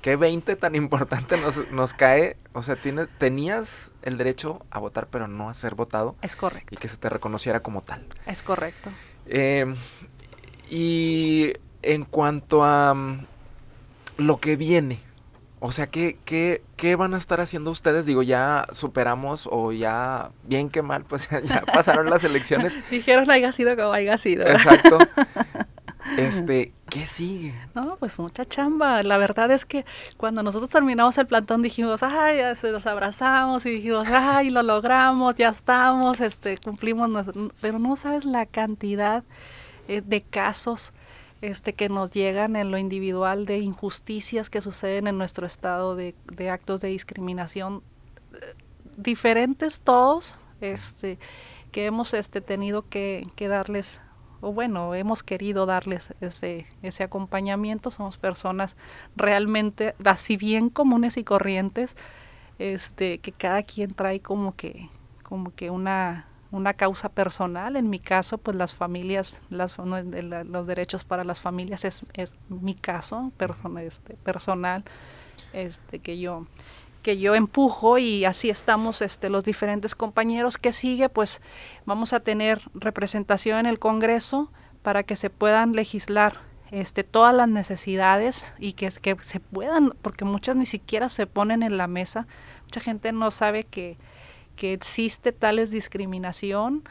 [0.03, 2.37] qué 20 tan importante nos, nos cae?
[2.53, 6.17] O sea, tiene, tenías el derecho a votar, pero no a ser votado.
[6.23, 6.75] Es correcto.
[6.75, 8.07] Y que se te reconociera como tal.
[8.27, 8.91] Es correcto.
[9.27, 9.75] Em,
[10.71, 12.95] y en cuanto a
[14.17, 14.99] lo que viene,
[15.67, 18.05] o sea, ¿qué, qué, ¿qué van a estar haciendo ustedes?
[18.05, 22.77] Digo, ya superamos o ya, bien que mal, pues ya pasaron las elecciones.
[22.91, 24.47] Dijeron haya sido como haya sido.
[24.47, 24.99] Exacto.
[26.19, 27.55] Este, ¿qué sigue?
[27.75, 29.03] No, pues mucha chamba.
[29.03, 29.87] La verdad es que
[30.19, 34.63] cuando nosotros terminamos el plantón dijimos, ay, ya se nos abrazamos y dijimos, ay, lo
[34.63, 37.11] logramos, ya estamos, este, cumplimos,
[37.63, 39.25] pero no sabes la cantidad
[39.89, 40.93] eh, de casos
[41.41, 46.15] este, que nos llegan en lo individual de injusticias que suceden en nuestro estado, de,
[46.51, 47.83] actos de discriminación,
[48.97, 51.19] diferentes todos, este,
[51.73, 54.01] que hemos este, tenido que, darles,
[54.41, 57.91] o bueno, hemos querido darles ese, ese acompañamiento.
[57.91, 58.77] Somos personas
[59.17, 61.97] realmente, así bien comunes y corrientes,
[62.59, 64.89] este, que cada quien trae como que,
[65.25, 67.77] como que una una causa personal.
[67.77, 72.75] En mi caso, pues las familias, las, los derechos para las familias es, es mi
[72.75, 73.33] caso
[73.81, 74.85] este, personal
[75.53, 76.47] este, que yo
[77.03, 80.57] que yo empujo y así estamos este, los diferentes compañeros.
[80.57, 81.43] Que sigue, pues
[81.85, 84.51] vamos a tener representación en el Congreso
[84.83, 86.39] para que se puedan legislar
[86.71, 91.63] este, todas las necesidades y que, que se puedan, porque muchas ni siquiera se ponen
[91.63, 92.27] en la mesa,
[92.65, 93.99] mucha gente no sabe que,
[94.55, 96.83] que existe tales discriminación,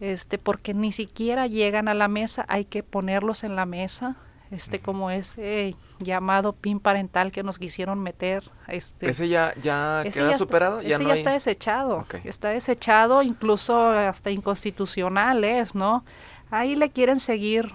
[0.00, 4.16] este, porque ni siquiera llegan a la mesa, hay que ponerlos en la mesa,
[4.50, 8.44] este, como ese llamado PIN parental que nos quisieron meter.
[8.68, 10.82] Este, ¿Ese ya, ya queda superado?
[10.82, 16.04] ¿Ya ese ya está desechado, está desechado, incluso hasta inconstitucional es, ¿no?
[16.50, 17.72] Ahí le quieren seguir,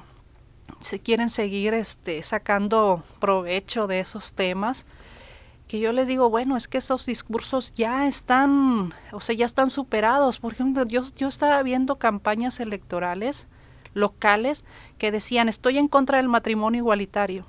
[0.80, 4.86] se quieren seguir este, sacando provecho de esos temas
[5.72, 9.70] que yo les digo, bueno, es que esos discursos ya están, o sea, ya están
[9.70, 10.38] superados.
[10.38, 13.48] Por ejemplo, yo, yo estaba viendo campañas electorales
[13.94, 14.66] locales
[14.98, 17.46] que decían, estoy en contra del matrimonio igualitario.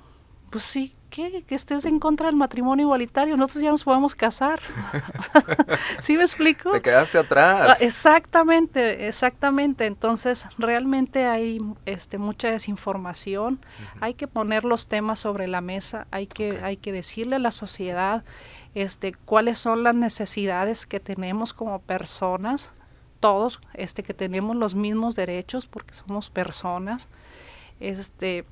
[0.51, 1.43] Pues sí, ¿qué?
[1.43, 4.59] Que estés en contra del matrimonio igualitario, nosotros ya nos podemos casar.
[5.99, 6.71] ¿Sí me explico?
[6.71, 7.67] Te quedaste atrás.
[7.69, 9.85] Ah, exactamente, exactamente.
[9.85, 13.59] Entonces, realmente hay este, mucha desinformación.
[14.01, 17.51] Hay que poner los temas sobre la mesa, hay que, hay que decirle a la
[17.51, 18.23] sociedad
[18.73, 22.73] este, cuáles son las necesidades que tenemos como personas,
[23.19, 27.07] todos, este, que tenemos los mismos derechos porque somos personas.
[27.79, 28.45] Este,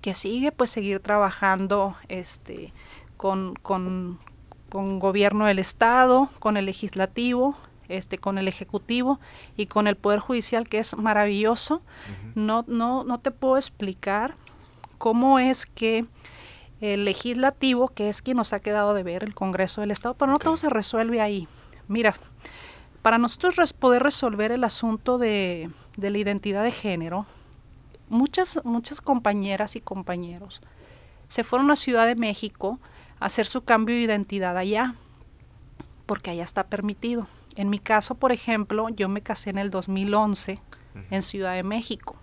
[0.00, 2.72] que sigue pues seguir trabajando este
[3.16, 4.18] con, con,
[4.68, 7.56] con gobierno del estado, con el legislativo,
[7.88, 9.20] este, con el ejecutivo
[9.56, 11.82] y con el poder judicial que es maravilloso.
[12.34, 14.34] no, no, no te puedo explicar
[14.98, 16.06] cómo es que
[16.80, 20.32] el legislativo, que es quien nos ha quedado de ver, el Congreso del Estado, pero
[20.32, 21.46] no todo se resuelve ahí.
[21.86, 22.16] Mira,
[23.02, 27.26] para nosotros poder resolver el asunto de, de la identidad de género,
[28.12, 30.60] muchas, muchas compañeras y compañeros
[31.28, 32.78] se fueron a Ciudad de México
[33.18, 34.94] a hacer su cambio de identidad allá,
[36.06, 37.26] porque allá está permitido.
[37.56, 40.60] En mi caso, por ejemplo, yo me casé en el 2011
[41.10, 42.16] en Ciudad de México.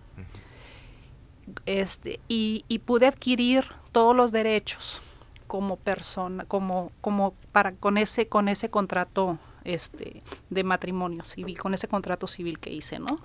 [1.65, 5.01] Este, y, y, pude adquirir todos los derechos
[5.47, 10.21] como persona, como, como para con ese, con ese contrato este,
[10.51, 13.19] de matrimonio civil, con ese contrato civil que hice, ¿no?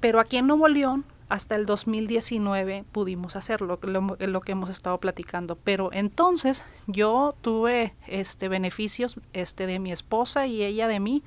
[0.00, 4.98] Pero aquí en Nuevo León, hasta el 2019 pudimos hacerlo, lo, lo que hemos estado
[4.98, 5.56] platicando.
[5.56, 11.22] Pero entonces yo tuve este beneficios este de mi esposa y ella de mí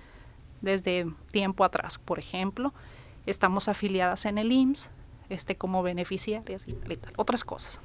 [0.62, 1.98] desde tiempo atrás.
[1.98, 2.72] Por ejemplo,
[3.26, 4.92] estamos afiliadas en el IMSS
[5.30, 7.82] este, como beneficiarias y tal, otras cosas.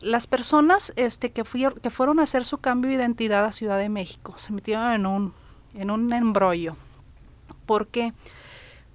[0.00, 1.44] Las personas este, que,
[1.80, 5.06] que fueron a hacer su cambio de identidad a Ciudad de México se metieron en
[5.06, 5.32] un,
[5.74, 6.74] en un embrollo.
[7.66, 8.12] Porque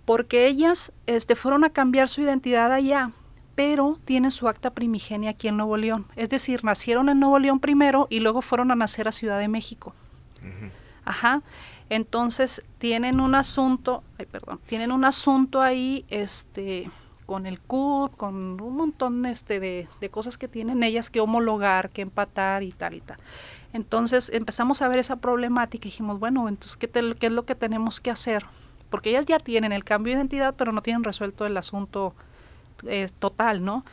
[0.07, 3.11] porque ellas este, fueron a cambiar su identidad allá,
[3.55, 6.05] pero tienen su acta primigenia aquí en Nuevo León.
[6.15, 9.49] Es decir, nacieron en Nuevo León primero y luego fueron a nacer a Ciudad de
[9.49, 9.93] México.
[11.03, 11.41] Ajá.
[11.89, 16.89] Entonces tienen un asunto, ay, perdón, tienen un asunto ahí, este,
[17.25, 21.89] con el CUR, con un montón este, de, de, cosas que tienen ellas que homologar,
[21.89, 23.17] que empatar y tal y tal.
[23.73, 27.55] Entonces empezamos a ver esa problemática y dijimos, bueno, entonces, ¿qué, ¿qué es lo que
[27.55, 28.45] tenemos que hacer
[28.89, 32.13] porque ellas ya tienen el cambio de identidad, pero no tienen resuelto el asunto
[32.85, 33.83] eh, total, ¿no?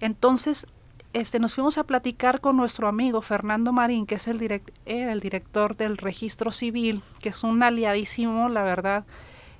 [0.00, 0.66] Entonces,
[1.12, 5.76] este, nos fuimos a platicar con nuestro amigo Fernando Marín, que es el, el director
[5.76, 9.04] del registro civil, que es un aliadísimo, la verdad,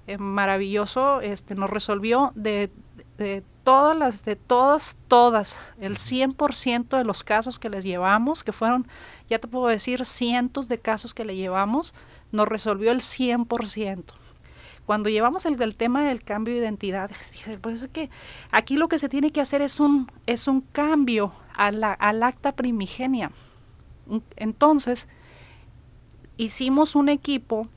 [0.06, 2.70] eh, maravilloso, este, nos resolvió de,
[3.18, 8.52] de todas las, de todas, todas, el 100% de los casos que les llevamos, que
[8.52, 8.86] fueron,
[9.28, 11.94] ya te puedo decir, cientos de casos que le llevamos,
[12.32, 14.04] nos resolvió el 100%
[14.86, 17.10] cuando llevamos el, tema del cambio de identidad,
[17.60, 18.10] pues es que
[18.50, 22.22] aquí lo que se tiene que hacer es un, es un cambio a la, al
[22.22, 23.30] acta primigenia.
[24.36, 25.08] Entonces,
[26.36, 27.68] hicimos un equipo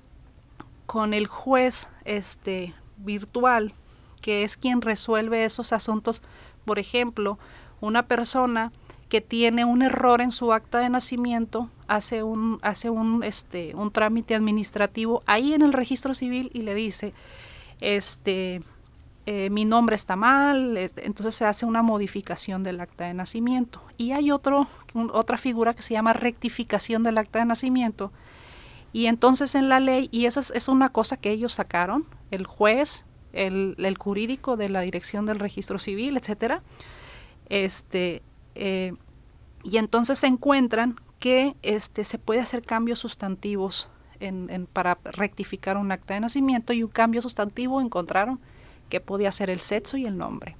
[0.86, 3.74] con el juez este, virtual,
[4.22, 6.22] que es quien resuelve esos asuntos.
[6.66, 7.38] Por ejemplo,
[7.82, 8.72] una persona
[9.10, 13.92] que tiene un error en su acta de nacimiento hace un hace un este un
[13.92, 17.14] trámite administrativo ahí en el registro civil y le dice
[17.82, 18.62] este
[19.26, 23.82] eh, mi nombre está mal, entonces se hace una modificación del acta de nacimiento.
[23.98, 24.68] Y hay otro,
[25.14, 28.12] otra figura que se llama rectificación del acta de nacimiento.
[28.92, 33.06] Y entonces en la ley, y esa es, una cosa que ellos sacaron, el juez,
[33.32, 36.62] el, el jurídico de la dirección del registro civil, etcétera,
[37.48, 38.22] este,
[38.56, 38.94] eh,
[39.64, 43.88] y entonces se encuentran que este, se puede hacer cambios sustantivos
[44.74, 48.42] para rectificar un acta de nacimiento y un cambio sustantivo encontraron
[48.90, 50.58] que podía ser el sexo y el nombre.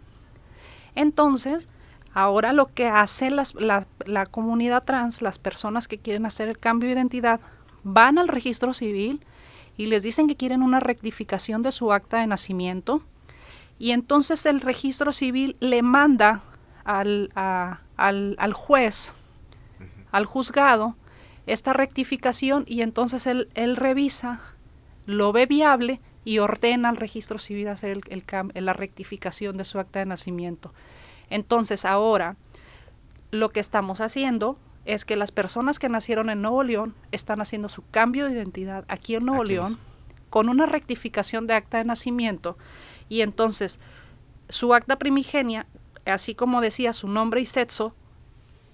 [0.96, 1.68] Entonces,
[2.14, 6.58] ahora lo que hace las, la, la comunidad trans, las personas que quieren hacer el
[6.58, 7.42] cambio de identidad,
[7.84, 9.20] van al registro civil
[9.76, 13.04] y les dicen que quieren una rectificación de su acta de nacimiento
[13.80, 16.42] y entonces el registro civil le manda
[16.86, 19.14] al, al, al juez,
[20.14, 20.96] al juzgado,
[21.46, 24.40] esta rectificación y entonces él, él revisa,
[25.06, 30.00] lo ve viable, y ordena al registro civil hacer el, la rectificación de su acta
[30.00, 30.74] de nacimiento.
[31.30, 32.38] Entonces ahora
[33.32, 37.70] lo que estamos haciendo es que las personas que nacieron en Nuevo León están haciendo
[37.70, 39.78] su cambio de identidad aquí en Nuevo León
[40.30, 42.58] con una rectificación de acta de nacimiento
[43.10, 43.80] y entonces
[44.50, 45.66] su acta primigenia,
[46.06, 47.94] así como decía su nombre y sexo,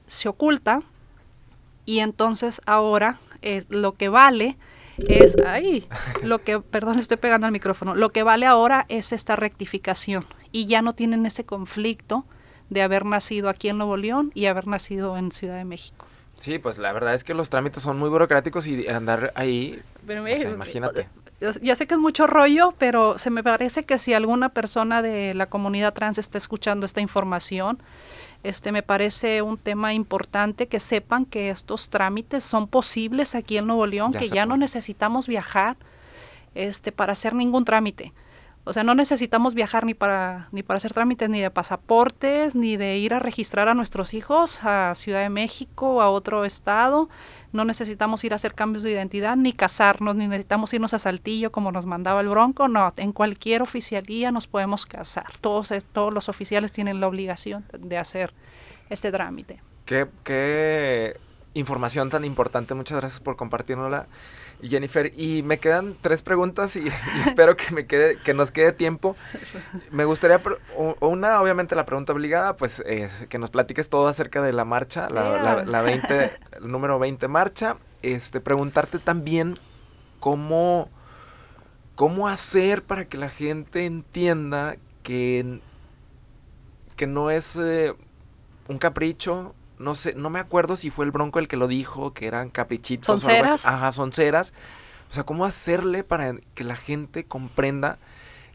[0.07, 0.81] se oculta
[1.89, 4.57] y entonces ahora eh, lo que vale
[5.07, 5.87] es, ahí,
[6.21, 10.67] lo que, perdón, estoy pegando al micrófono, lo que vale ahora es esta rectificación y
[10.67, 12.25] ya no tienen ese conflicto
[12.69, 16.05] de haber nacido aquí en Nuevo León y haber nacido en Ciudad de México.
[16.37, 21.07] Sí, pues la verdad es que los trámites son muy burocráticos y andar ahí, imagínate.
[21.59, 25.33] Ya sé que es mucho rollo, pero se me parece que si alguna persona de
[25.33, 27.81] la comunidad trans está escuchando esta información,
[28.43, 33.67] este me parece un tema importante que sepan que estos trámites son posibles aquí en
[33.67, 35.75] Nuevo León, que ya no necesitamos viajar
[36.55, 38.13] este para hacer ningún trámite.
[38.65, 42.77] O sea, no necesitamos viajar ni para, ni para hacer trámites ni de pasaportes, ni
[42.77, 47.09] de ir a registrar a nuestros hijos a Ciudad de México o a otro estado.
[47.51, 51.51] No necesitamos ir a hacer cambios de identidad, ni casarnos, ni necesitamos irnos a Saltillo
[51.51, 52.67] como nos mandaba el Bronco.
[52.67, 55.25] No, en cualquier oficialía nos podemos casar.
[55.41, 58.33] Todos, todos los oficiales tienen la obligación de hacer
[58.89, 59.61] este trámite.
[59.85, 61.17] Qué, qué
[61.53, 62.73] información tan importante.
[62.75, 64.07] Muchas gracias por compartirnosla.
[64.61, 66.87] Jennifer, y me quedan tres preguntas y,
[67.25, 69.15] espero que me quede, que nos quede tiempo.
[69.91, 70.41] Me gustaría,
[70.99, 72.83] una, obviamente la pregunta obligada, pues
[73.29, 77.77] que nos platiques todo acerca de la marcha, la, la, 20, el número 20 marcha.
[78.01, 79.55] Este, preguntarte también
[80.19, 80.89] cómo,
[81.95, 85.59] cómo hacer para que la gente entienda que,
[86.95, 87.93] que no es eh,
[88.67, 92.13] un capricho, no sé, no me acuerdo si fue el Bronco el que lo dijo,
[92.13, 93.05] que eran caprichitos.
[93.05, 93.65] ¿Son ceras?
[93.65, 94.53] Ajá, son ceras.
[95.09, 97.97] O sea, ¿cómo hacerle para que la gente comprenda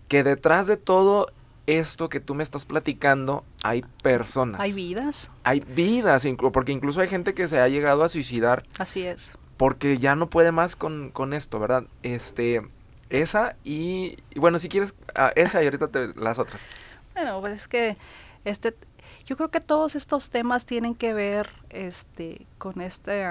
[0.07, 1.33] que detrás de todo
[1.67, 4.61] esto que tú me estás platicando hay personas?
[4.61, 5.31] Hay vidas.
[5.43, 8.65] Hay vidas, porque incluso hay gente que se ha llegado a suicidar.
[8.79, 9.33] Así es.
[9.57, 11.85] Porque ya no puede más con, esto, ¿verdad?
[12.03, 12.63] Este,
[13.09, 16.61] esa y, bueno, si quieres, ah, esa y ahorita te, las otras.
[17.15, 17.97] Bueno, pues es que
[18.45, 18.75] este
[19.27, 23.27] yo creo que todos estos temas tienen que ver este, con, este,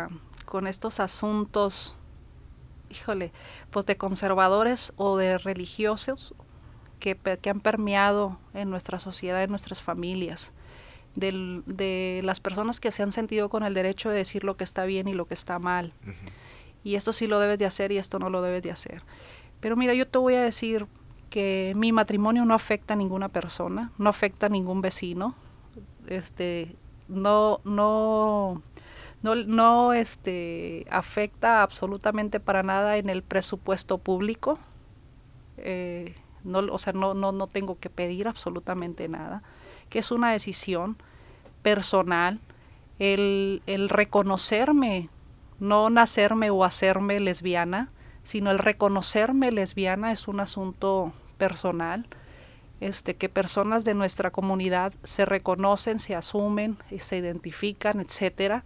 [0.45, 1.95] con estos asuntos,
[2.89, 3.31] híjole,
[3.69, 6.33] pues de conservadores o de religiosos
[6.99, 10.53] que, que han permeado en nuestra sociedad, en nuestras familias.
[11.15, 14.85] de las personas que se han sentido con el derecho de decir lo que está
[14.85, 15.93] bien y lo que está mal.
[16.83, 19.03] Y esto sí lo debes de hacer y esto no lo debes de hacer.
[19.59, 20.87] Pero mira, yo te voy a decir
[21.29, 25.35] que mi matrimonio no afecta a ninguna persona, no afecta a ningún vecino,
[26.07, 26.75] este,
[27.07, 28.61] no, no,
[29.21, 34.59] no, no este, afecta absolutamente para nada en el presupuesto público.
[35.57, 39.43] Eh, no, o sea, no, no, no tengo que pedir absolutamente nada,
[39.89, 40.97] que es una decisión
[41.61, 42.39] personal,
[42.99, 45.09] el, el reconocerme,
[45.59, 47.89] no nacerme o hacerme lesbiana,
[48.23, 52.07] sino el reconocerme lesbiana es un asunto personal
[52.83, 58.65] este, que personas de nuestra comunidad se reconocen, se asumen, eh, se identifican, etcétera,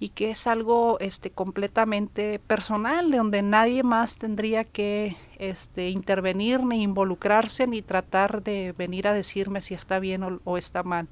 [0.00, 6.82] y que es algo este, completamente personal, donde nadie más tendría que este, intervenir, ni
[6.82, 11.06] involucrarse, ni tratar de venir a decirme si está bien o, está mal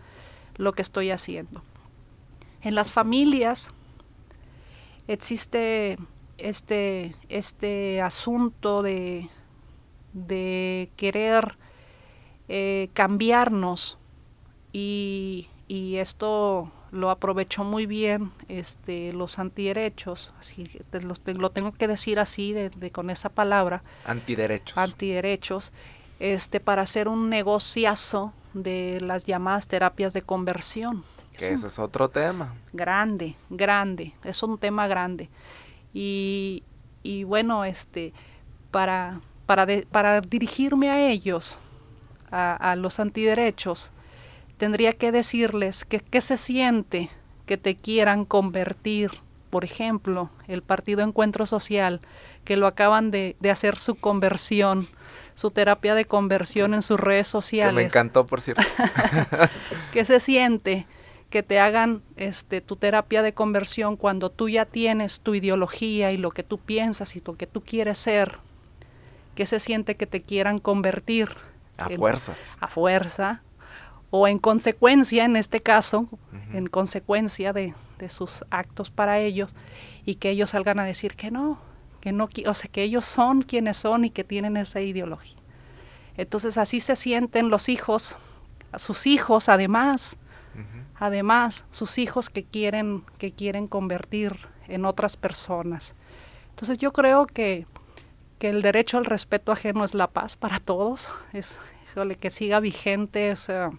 [0.57, 1.63] lo que estoy haciendo.
[2.63, 3.71] En las familias
[5.07, 5.99] existe
[6.39, 9.31] este, este asunto de
[10.97, 11.64] querer
[12.49, 13.99] eh, cambiarnos
[14.73, 21.89] y, y, esto lo aprovechó muy bien este, los antiderechos, así lo, lo tengo que
[21.89, 23.83] decir así de, con esa palabra.
[24.05, 24.77] Antiderechos.
[24.77, 25.73] Antiderechos,
[26.21, 31.05] este, para hacer un negociazo de las llamadas terapias de conversión.
[31.37, 32.55] Que ese es otro tema.
[32.73, 35.29] Grande, grande, es un tema grande.
[35.93, 36.63] Y,
[37.03, 38.13] y bueno, este,
[38.71, 41.59] para, para, para dirigirme a ellos,
[42.35, 43.91] a, los antiderechos,
[44.59, 47.11] tendría que decirles que qué se siente
[47.47, 49.11] que te quieran convertir,
[49.51, 52.01] por ejemplo, el Partido Encuentro Social,
[52.45, 54.89] que lo acaban de, hacer su conversión,
[55.35, 57.75] su terapia de conversión en sus redes sociales.
[57.75, 58.63] Que me encantó, por cierto.
[59.93, 60.87] ¿Qué se siente
[61.31, 66.17] que te hagan este, tu terapia de conversión cuando tú ya tienes tu ideología y
[66.17, 68.39] lo que tú piensas y lo que tú quieres ser?
[69.35, 71.29] ¿Qué se siente que te quieran convertir?
[71.77, 72.57] A fuerzas.
[72.61, 73.43] A fuerza.
[74.11, 76.09] O en consecuencia, en este caso,
[76.53, 77.75] en consecuencia de,
[78.09, 79.55] sus actos para ellos,
[80.05, 81.59] y que ellos salgan a decir que no,
[82.01, 85.39] que no, o sea, que ellos son quienes son y que tienen esa ideología.
[86.17, 88.17] Entonces así se sienten los hijos,
[88.77, 90.17] sus hijos además,
[90.97, 94.37] además sus hijos que quieren que quieren convertir
[94.69, 95.95] en otras personas.
[96.51, 97.67] Entonces yo creo que,
[98.45, 101.59] que el derecho al respeto ajeno es la paz para todos, es
[102.21, 103.71] que siga vigente esa,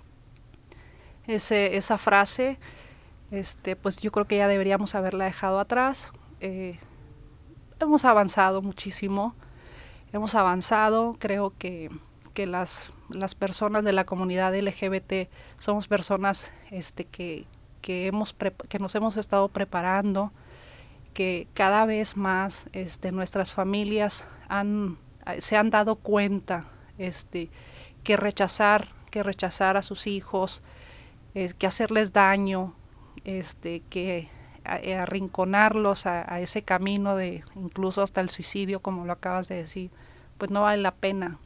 [1.28, 2.57] esa frase,
[3.30, 6.11] este, pues yo creo que ya deberíamos haberla dejado atrás.
[6.39, 6.80] Eh,
[7.80, 9.36] hemos avanzado muchísimo,
[10.11, 11.91] hemos avanzado, creo que,
[12.34, 17.45] que las, las personas de la comunidad LGBT somos personas este, que,
[17.82, 18.36] que, hemos
[18.68, 20.32] que nos hemos estado preparando,
[21.13, 24.98] que cada vez más este, nuestras familias han,
[25.39, 26.66] se han dado cuenta
[26.98, 27.50] este,
[28.04, 30.62] que rechazar, que rechazar a sus hijos,
[31.58, 32.74] que hacerles daño,
[33.26, 34.30] este, que
[34.82, 39.91] eh, arrinconarlos a, ese camino de incluso hasta el suicidio, como lo acabas de decir,
[40.38, 41.38] pues no vale la pena,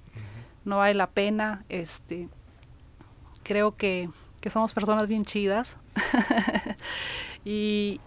[0.63, 2.29] no vale la pena, este,
[3.43, 5.77] creo que, que somos personas bien chidas.
[7.45, 8.01] Y,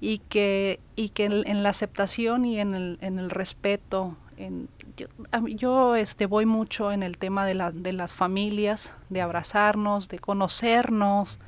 [0.00, 5.06] y que, y que en, la aceptación y en el, en el respeto, en, yo,
[5.48, 10.18] yo, este, voy mucho en el tema de, la, de las familias, de abrazarnos, de
[10.18, 11.40] conocernos,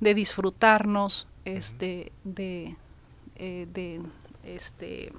[0.00, 2.76] de disfrutarnos, este, de,
[3.36, 4.00] eh, de,
[4.44, 5.12] este,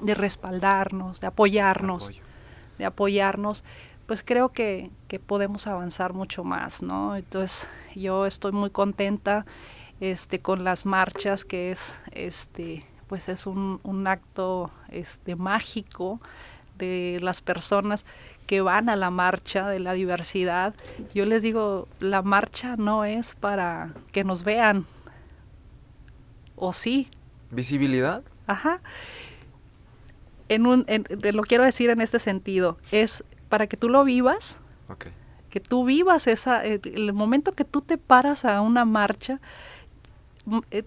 [0.00, 2.12] de respaldarnos, de apoyarnos,
[2.78, 3.64] de apoyarnos,
[4.06, 7.14] pues creo que, que, podemos avanzar mucho más, ¿no?
[7.14, 9.46] Entonces yo estoy muy contenta
[10.00, 16.20] este, con las marchas, que es, este, pues es un, un acto este, mágico
[16.78, 18.04] de las personas
[18.46, 20.74] que van a la marcha de la diversidad.
[21.14, 24.86] Yo les digo, la marcha no es para que nos vean,
[26.56, 27.08] o sí.
[27.50, 28.22] ¿Visibilidad?
[28.46, 28.80] Ajá.
[30.48, 30.84] En un,
[31.32, 34.58] lo quiero decir en este sentido, es para que tú lo vivas,
[35.48, 39.40] que tú vivas esa, eh, el momento que tú te paras a una marcha,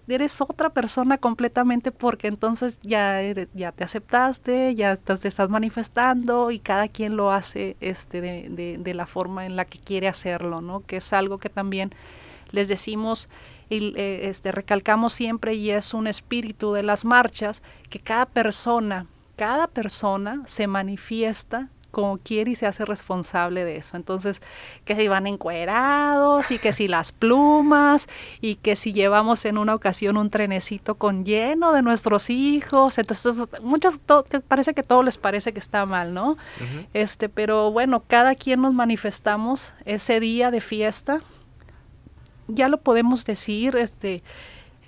[0.08, 3.20] eres otra persona completamente porque entonces ya
[3.54, 8.78] ya te aceptaste, ya estás, te estás manifestando y cada quien lo hace este de,
[8.78, 10.80] de, la forma en la que quiere hacerlo, ¿no?
[10.80, 11.90] Que es algo que también
[12.50, 13.28] les decimos
[13.68, 19.06] y eh, este, recalcamos siempre y es un espíritu de las marchas que cada persona,
[19.36, 23.96] cada persona se manifiesta como quiere y se hace responsable de eso.
[23.96, 24.42] Entonces,
[24.84, 28.08] que si van encuerados y que si las plumas
[28.42, 32.98] y que si llevamos en una ocasión un trenecito con lleno de nuestros hijos.
[32.98, 33.98] Entonces, muchos
[34.46, 36.36] parece que todo les parece que está mal, ¿no?
[36.92, 41.20] Este, pero bueno, cada quien nos manifestamos ese día de fiesta.
[42.48, 44.22] Ya lo podemos decir, este,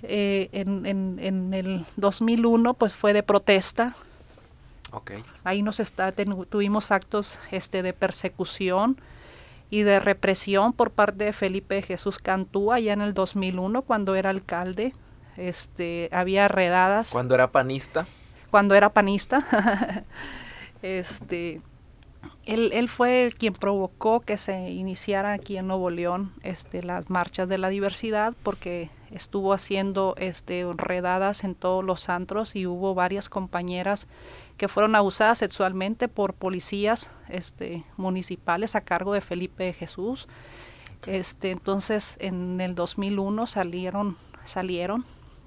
[0.03, 3.95] eh, en, en, en el 2001 pues fue de protesta,
[5.43, 6.13] Ahí nos está,
[6.49, 8.99] tuvimos actos este, de persecución
[9.69, 14.29] y de represión por parte de Felipe Jesús Cantú allá en el 2001 cuando era
[14.29, 14.93] alcalde.
[15.35, 17.11] Este, había redadas.
[17.11, 18.07] Cuando era panista.
[18.49, 19.45] Cuando era panista.
[20.81, 21.61] este,
[22.45, 27.49] él, él, fue quien provocó que se iniciara aquí en Nuevo León este, las marchas
[27.49, 33.29] de la diversidad porque estuvo haciendo este, redadas en todos los antros y hubo varias
[33.29, 34.07] compañeras
[34.57, 40.27] que fueron abusadas sexualmente por policías este, municipales a cargo de Felipe Jesús.
[41.05, 45.05] Este, entonces, en el 2001 salieron, salieron,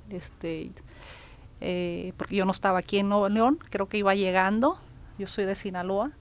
[0.09, 0.71] este,
[1.61, 4.79] eh, porque yo no estaba aquí en Nuevo León, creo que iba llegando,
[5.19, 6.13] yo soy de Sinaloa,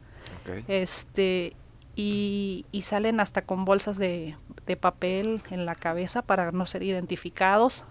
[0.68, 1.56] este,
[1.96, 4.36] y, y, salen hasta con bolsas de,
[4.66, 7.86] de papel en la cabeza para no ser identificados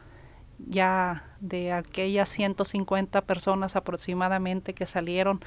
[0.58, 5.40] ya de aquellas 150 personas aproximadamente que salieron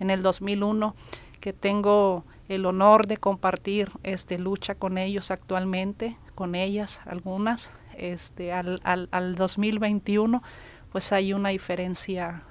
[0.00, 0.94] en el 2001,
[1.40, 8.52] que tengo el honor de compartir este lucha con ellos actualmente, con ellas algunas, este
[8.52, 10.42] al, al, al 2021
[10.90, 12.42] pues hay una diferencia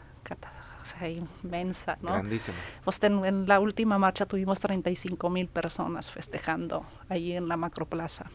[1.44, 2.14] inmensa, ¿no?
[2.14, 2.58] Grandísima.
[2.84, 8.26] Pues en, la última marcha tuvimos 35 mil personas festejando ahí en la macroplaza,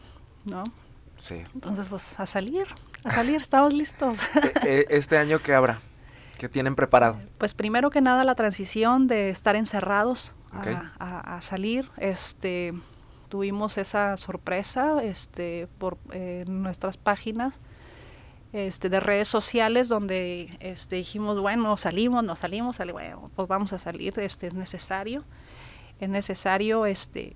[0.45, 0.63] ¿no?
[1.17, 1.41] Sí.
[1.53, 2.67] Entonces, pues a salir,
[3.03, 4.19] a salir, estamos listos.
[4.63, 5.79] E, e, ¿Este año qué habrá?
[6.37, 7.19] ¿Qué tienen preparado?
[7.37, 10.35] Pues primero que nada la transición de estar encerrados
[10.99, 11.89] a, salir.
[11.97, 12.73] Este,
[13.29, 17.59] tuvimos esa sorpresa este, por eh, nuestras páginas
[18.53, 23.79] este, de redes sociales donde este, dijimos, bueno, salimos, no salimos, bueno, pues vamos a
[23.79, 25.23] salir, este, es necesario.
[25.99, 27.35] Es necesario este,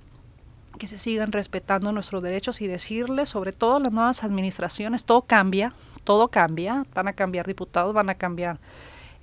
[0.78, 5.74] que se sigan respetando nuestros derechos y decirles, sobre todo las nuevas administraciones, todo cambia,
[6.04, 8.60] todo cambia, van a cambiar diputados, van a cambiar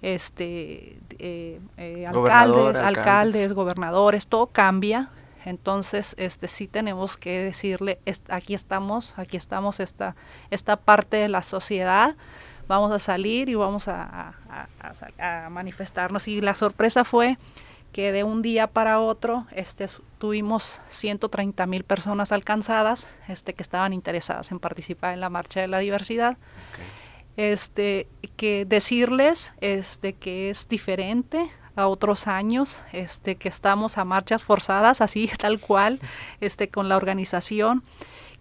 [0.03, 5.11] este, eh, eh, alcaldes, alcaldes, gobernadores, todo cambia.
[5.45, 7.99] Entonces, este, sí tenemos que decirle,
[8.29, 10.17] aquí estamos, aquí estamos, esta,
[10.51, 12.17] esta parte de la sociedad,
[12.67, 14.35] vamos a salir y vamos a,
[15.19, 16.29] a manifestarnos.
[16.29, 17.37] Y la sorpresa fue
[17.95, 19.87] que de un día para otro este,
[20.19, 25.69] tuvimos 130 mil personas alcanzadas este, que estaban interesadas en participar en la Marcha de
[25.69, 26.37] la Diversidad.
[27.37, 34.43] Este, que decirles este, que es diferente a otros años, este, que estamos a marchas
[34.43, 36.01] forzadas, así tal cual,
[36.41, 37.85] este, con la organización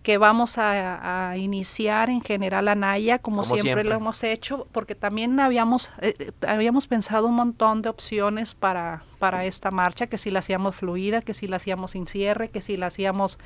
[0.03, 5.89] que vamos a, iniciar en general Anaya, como, siempre, lo hemos hecho, porque también habíamos,
[6.01, 10.39] eh, eh, habíamos pensado un montón de opciones para, para esta marcha, que si la
[10.39, 13.39] hacíamos fluida, que si la hacíamos sin cierre, que si la hacíamos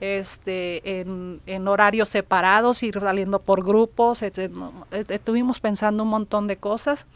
[0.00, 7.06] este, en, en horarios separados, ir saliendo por grupos, estuvimos pensando un montón de cosas,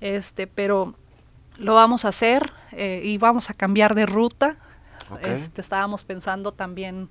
[0.00, 0.94] este, pero
[1.58, 4.56] lo vamos a hacer eh, y vamos a cambiar de ruta.
[5.22, 7.08] Este, estábamos pensando también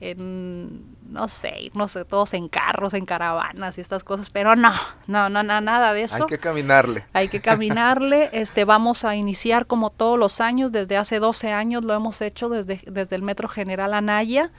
[0.00, 4.74] en, no sé, no sé, todos en carros, en caravanas y estas cosas, pero no,
[5.06, 6.24] no, no, nada de eso.
[6.24, 7.04] Hay que caminarle.
[7.12, 11.84] Hay que caminarle, este, vamos a iniciar como todos los años, desde hace 12 años
[11.84, 14.50] lo hemos hecho desde, desde el Metro General Anaya,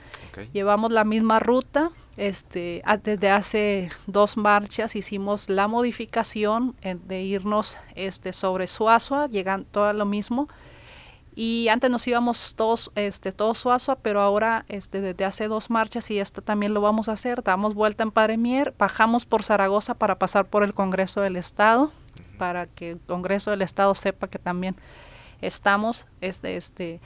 [0.53, 8.33] llevamos la misma ruta, este, desde hace dos marchas hicimos la modificación de irnos este,
[8.33, 10.49] sobre Suazua, llegando todo lo mismo,
[11.39, 16.09] y antes nos íbamos todos, este, todos Suazua, pero ahora este, desde hace dos marchas
[16.09, 19.93] y esta también lo vamos a hacer, damos vuelta en Padre Mier, bajamos por Zaragoza
[19.93, 21.91] para pasar por el Congreso del Estado,
[22.39, 24.77] para que el Congreso del Estado sepa que también
[25.39, 26.99] estamos, este, este,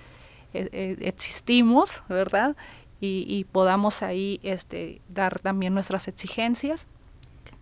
[0.53, 2.55] e, e, existimos, ¿verdad?
[3.01, 6.88] Y, y, podamos ahí este, dar también nuestras exigencias.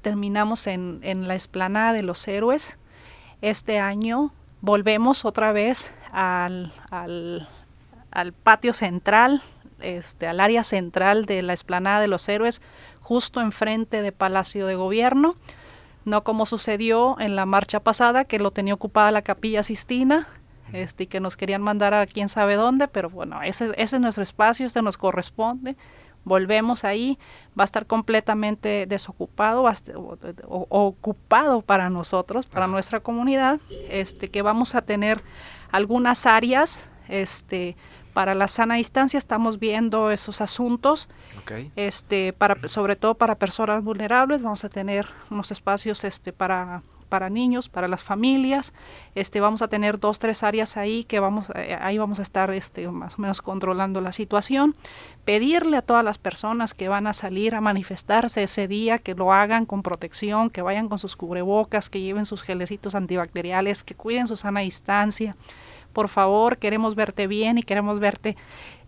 [0.04, 2.78] Terminamos en, en la explanada de los héroes.
[3.42, 9.42] Este año volvemos otra vez al, al, patio central,
[9.80, 12.62] este, al área central de la explanada de los héroes,
[13.02, 15.36] justo enfrente de Palacio de Gobierno,
[16.06, 20.28] no como sucedió en la marcha pasada, que lo tenía ocupada la Capilla Sistina,
[20.74, 24.02] este, y que nos querían mandar a quién sabe dónde, pero bueno, ese, ese es
[24.02, 25.76] nuestro espacio, este nos corresponde
[26.24, 27.18] volvemos ahí,
[27.58, 33.60] va a estar completamente desocupado o, ocupado para nosotros, para nuestra comunidad,
[33.90, 35.22] este, que vamos a tener
[35.72, 37.76] algunas áreas, este,
[38.14, 41.08] para la sana distancia estamos viendo esos asuntos,
[41.76, 47.30] este, para, sobre todo para personas vulnerables, vamos a tener unos espacios este, para para
[47.30, 48.74] niños, para las familias.
[49.16, 52.52] Este, vamos a tener dos, tres áreas ahí que vamos, eh, ahí vamos a estar
[52.52, 54.76] este, más o menos controlando la situación.
[55.26, 59.34] Pedirle a todas las personas que van a salir a manifestarse ese día que lo
[59.34, 64.28] hagan con protección, que vayan con sus cubrebocas, que lleven sus gelecitos antibacteriales, que cuiden
[64.28, 65.36] su sana distancia.
[65.94, 68.38] Por favor, queremos verte bien y queremos verte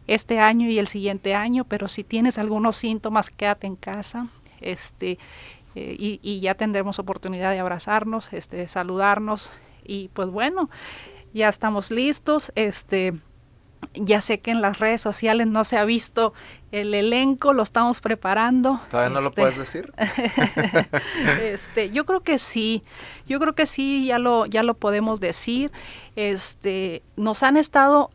[0.08, 4.28] este año y el siguiente año, pero si tienes algunos síntomas, quédate en casa.
[4.60, 5.18] Este,
[5.76, 9.52] eh, y, ya tendremos oportunidad de abrazarnos, este, saludarnos
[9.84, 10.70] y pues bueno,
[11.34, 13.14] ya estamos listos, este,
[13.94, 16.34] ya sé que en las redes sociales no se ha visto
[16.72, 18.80] el elenco, lo estamos preparando.
[18.90, 19.94] ¿Todavía no lo este, puedes decir?
[21.42, 22.84] este, yo creo que sí,
[23.28, 25.72] yo creo que sí, ya lo, ya lo podemos decir.
[26.16, 28.12] Este, nos han estado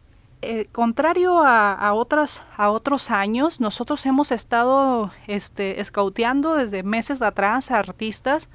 [0.47, 7.71] eh, contrario a, a, a otros años, nosotros hemos estado este, escauteando desde meses atrás
[7.71, 8.49] a artistas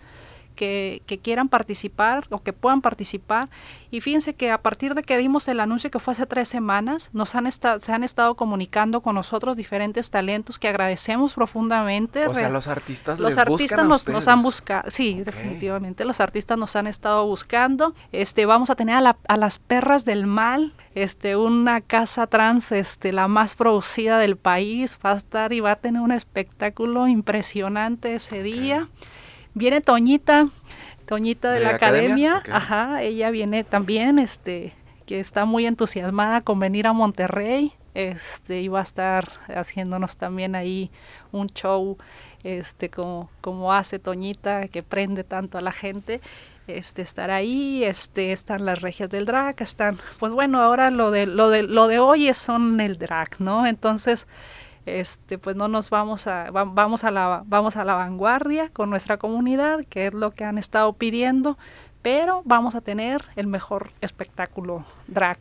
[0.61, 3.49] que, quieran participar o que puedan participar.
[3.89, 7.09] Y fíjense que a partir de que dimos el anuncio que fue hace tres semanas,
[7.13, 12.27] nos han se han estado comunicando con nosotros diferentes talentos que agradecemos profundamente.
[12.27, 16.75] O sea, los artistas los artistas nos, nos, han buscado, sí, definitivamente los artistas nos
[16.75, 17.95] han estado buscando.
[18.11, 23.11] Este, vamos a tener a, a, las perras del mal, este, una casa trans, este,
[23.11, 28.13] la más producida del país, va a estar y va a tener un espectáculo impresionante
[28.13, 28.87] ese día.
[29.53, 30.47] Viene Toñita,
[31.05, 34.73] Toñita de, la, academia, ajá, ella viene también, este,
[35.05, 40.55] que está muy entusiasmada con venir a Monterrey, este, y va a estar haciéndonos también
[40.55, 40.89] ahí
[41.33, 41.97] un show,
[42.43, 46.21] este, como, como hace Toñita, que prende tanto a la gente,
[46.67, 51.25] este, estar ahí, este, están las regias del drag, están, pues bueno, ahora lo de,
[51.25, 53.67] lo de, lo de hoy es son el drag, ¿no?
[53.67, 54.27] Entonces,
[54.85, 59.17] este pues no nos vamos a vamos a la vamos a la vanguardia con nuestra
[59.17, 61.57] comunidad que es lo que han estado pidiendo
[62.01, 65.37] pero vamos a tener el mejor espectáculo drag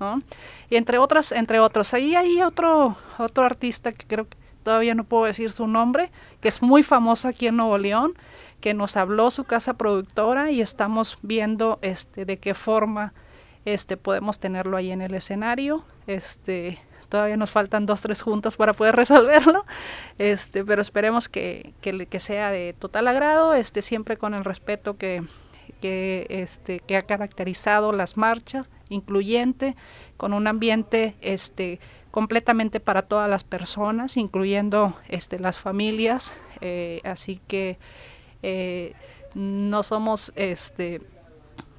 [0.00, 0.22] ¿no?
[0.70, 5.04] y entre otras entre otros ahí hay otro otro artista que creo que todavía no
[5.04, 6.10] puedo decir su nombre,
[6.42, 8.12] que es muy famoso aquí en Nuevo León,
[8.60, 13.14] que nos habló su casa productora y estamos viendo este de qué forma
[13.64, 15.84] este podemos tenerlo ahí en el escenario.
[16.06, 16.78] Este
[17.08, 19.64] todavía nos faltan dos tres juntas para poder resolverlo.
[20.18, 25.22] Este, pero esperemos que, que, sea de total agrado, este siempre con el respeto que
[25.80, 29.76] que, este, que ha caracterizado las marchas, incluyente,
[30.16, 31.78] con un ambiente este,
[32.10, 36.34] completamente para todas las personas, incluyendo este, las familias.
[36.60, 37.78] Eh, así que
[38.42, 38.94] eh,
[39.34, 41.00] no somos, este,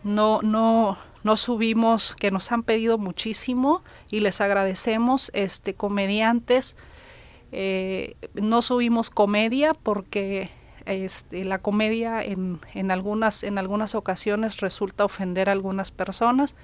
[0.03, 6.75] no, no, no subimos, que nos han pedido muchísimo y les agradecemos, este, comediantes.
[7.51, 10.51] Eh, no subimos comedia porque
[10.85, 16.55] este, la comedia en, en, algunas, en algunas ocasiones resulta ofender a algunas personas.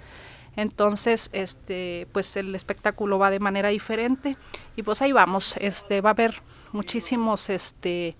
[0.56, 4.38] Entonces, este, pues el espectáculo va de manera diferente
[4.76, 5.56] y pues ahí vamos.
[5.60, 8.16] Este, va a haber muchísimos, este,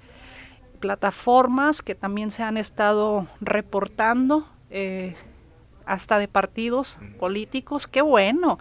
[0.76, 4.46] plataformas que también se han estado reportando.
[4.70, 5.16] Eh,
[5.86, 8.58] hasta de partidos políticos, qué bueno.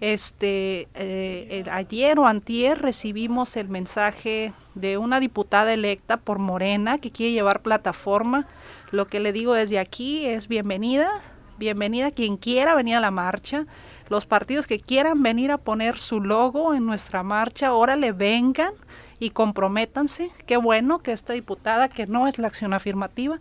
[0.00, 7.10] Este, eh, ayer o antier recibimos el mensaje de una diputada electa por Morena que
[7.10, 8.46] quiere llevar plataforma.
[8.92, 11.10] Lo que le digo desde aquí es bienvenida,
[11.58, 13.66] bienvenida quien quiera venir a la marcha.
[14.08, 18.72] Los partidos que quieran venir a poner su logo en nuestra marcha, órale, vengan
[19.18, 20.30] y comprométanse.
[20.46, 23.40] Qué bueno que esta diputada, que no es la acción afirmativa,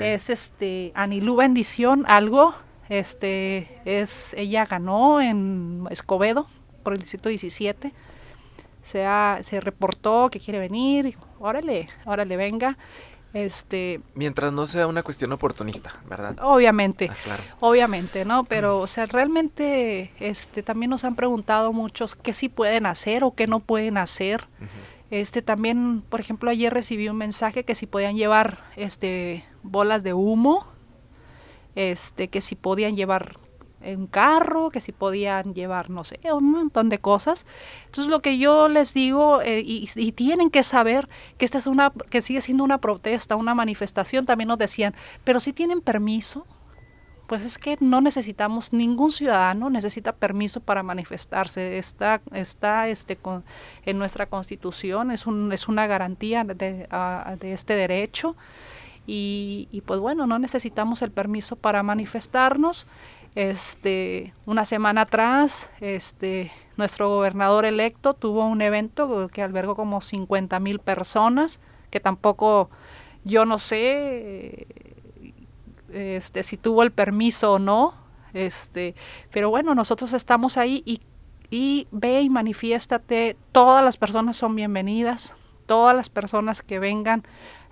[0.00, 2.54] es este Anilú Bendición, algo,
[2.88, 6.46] este es, ella ganó en Escobedo
[6.82, 7.92] por el distrito 17,
[8.82, 9.06] se,
[9.42, 12.76] se reportó que quiere venir, órale, órale, venga.
[13.32, 16.36] Este, Mientras no sea una cuestión oportunista, ¿verdad?
[16.40, 17.42] Obviamente, ah, claro.
[17.58, 18.44] obviamente, ¿no?
[18.44, 23.34] Pero, o sea, realmente este, también nos han preguntado muchos qué sí pueden hacer o
[23.34, 24.46] qué no pueden hacer.
[25.10, 30.14] Este también, por ejemplo, ayer recibí un mensaje que si podían llevar este bolas de
[30.14, 30.66] humo,
[31.74, 33.36] este que si podían llevar
[33.92, 37.46] un carro, que si podían llevar, no sé, un montón de cosas.
[37.86, 41.92] Entonces lo que yo les digo, eh, y, tienen que saber que esta es una,
[42.10, 44.94] que sigue siendo una protesta, una manifestación, también nos decían,
[45.24, 46.46] pero si tienen permiso,
[47.26, 51.78] pues es que no necesitamos, ningún ciudadano necesita permiso para manifestarse.
[51.78, 53.44] Está, está este, con,
[53.84, 56.86] en nuestra constitución, es, un, es una garantía de,
[57.40, 58.36] de este derecho.
[59.06, 62.86] Y, y, pues bueno, no necesitamos el permiso para manifestarnos.
[63.34, 70.60] Este, una semana atrás, este, nuestro gobernador electo tuvo un evento que albergó como 50
[70.60, 72.70] mil personas, que tampoco,
[73.24, 74.68] yo no sé,
[75.92, 77.94] este, si tuvo el permiso o no,
[78.34, 78.94] este,
[79.32, 81.00] pero bueno, nosotros estamos ahí y,
[81.50, 85.34] y ve y manifiéstate, todas las personas son bienvenidas,
[85.66, 87.24] todas las personas que vengan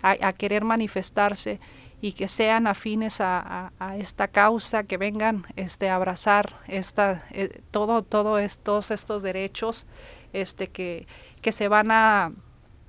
[0.02, 1.60] a, querer manifestarse
[2.00, 8.02] y que sean afines a, esta causa, que vengan este, a abrazar esta, eh, todo,
[8.02, 9.86] todo estos, estos derechos
[10.32, 11.06] este, que,
[11.40, 12.32] que se van a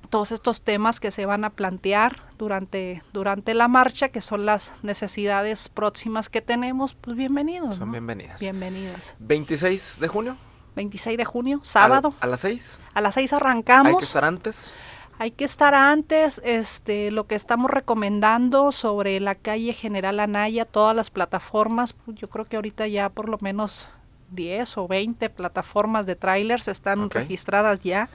[0.09, 4.73] todos estos temas que se van a plantear durante, durante la marcha, que son las
[4.83, 7.77] necesidades próximas que tenemos, pues bienvenidos.
[7.77, 8.39] Son bienvenidas.
[8.39, 9.15] Bienvenidos.
[9.17, 10.37] 26 de junio.
[10.75, 12.13] 26 de junio, sábado.
[12.19, 12.79] ¿A, las 6?
[12.93, 13.87] A las 6 arrancamos.
[13.87, 14.71] Hay que estar antes.
[15.19, 20.95] Hay que estar antes, este, lo que estamos recomendando sobre la calle General Anaya, todas
[20.95, 23.87] las plataformas, pues, yo creo que ahorita ya por lo menos
[24.31, 28.09] 10 o 20 plataformas de trailers están registradas ya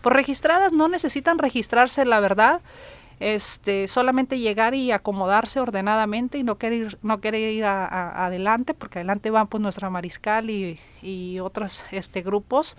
[0.00, 2.60] por registradas no necesitan registrarse, la verdad.
[3.20, 8.74] Este, solamente llegar y acomodarse ordenadamente y no querer ir, no querer ir a, adelante,
[8.74, 12.76] porque adelante van pues nuestra mariscal y, y otros este, grupos.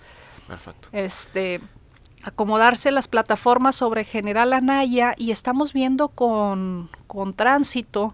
[0.48, 0.88] Perfecto.
[0.94, 1.60] Este,
[2.24, 8.14] acomodarse las plataformas sobre General Anaya y estamos viendo con, con tránsito,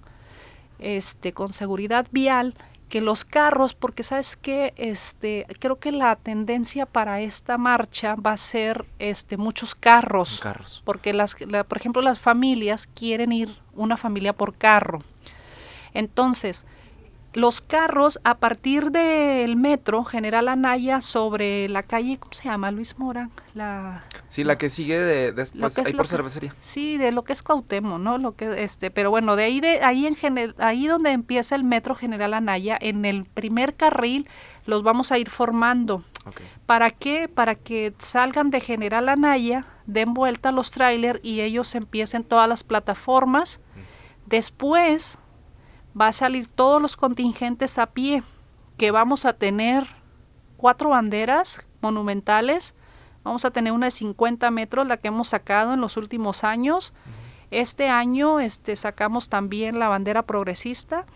[0.80, 2.54] este, con seguridad vial,
[2.90, 8.34] que los carros, porque sabes que este, creo que la tendencia para esta marcha va
[8.34, 10.82] a ser este muchos carros, carros.
[10.86, 15.00] porque las, por ejemplo las familias quieren ir una familia por carro.
[15.94, 16.66] Entonces,
[17.36, 22.72] los carros a partir del metro General Anaya sobre la calle, ¿cómo se llama?
[22.72, 26.56] Luis Mora, la Sí, la que sigue de, después ahí por cervecería.
[26.62, 28.18] Sí, de lo que es Cuauhtémoc, ¿no?
[28.18, 30.16] Lo que este, pero bueno, de ahí de ahí en
[30.58, 34.30] ahí donde empieza el metro General Anaya, en el primer carril
[34.66, 36.04] los vamos a ir formando.
[36.66, 37.28] ¿Para qué?
[37.28, 42.50] Para que salgan de General Anaya, den vuelta a los trailers y ellos empiecen todas
[42.50, 43.62] las plataformas.
[44.26, 45.20] Después
[46.00, 48.24] va a salir todos los contingentes a pie,
[48.78, 49.88] que vamos a tener
[50.58, 52.76] cuatro banderas monumentales
[53.26, 56.94] Vamos a tener una de 50 metros, la que hemos sacado en los últimos años.
[57.50, 61.08] Este año este, sacamos también la bandera progresista,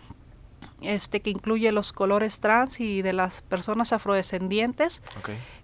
[0.80, 5.02] este, que incluye los colores trans y de las personas afrodescendientes.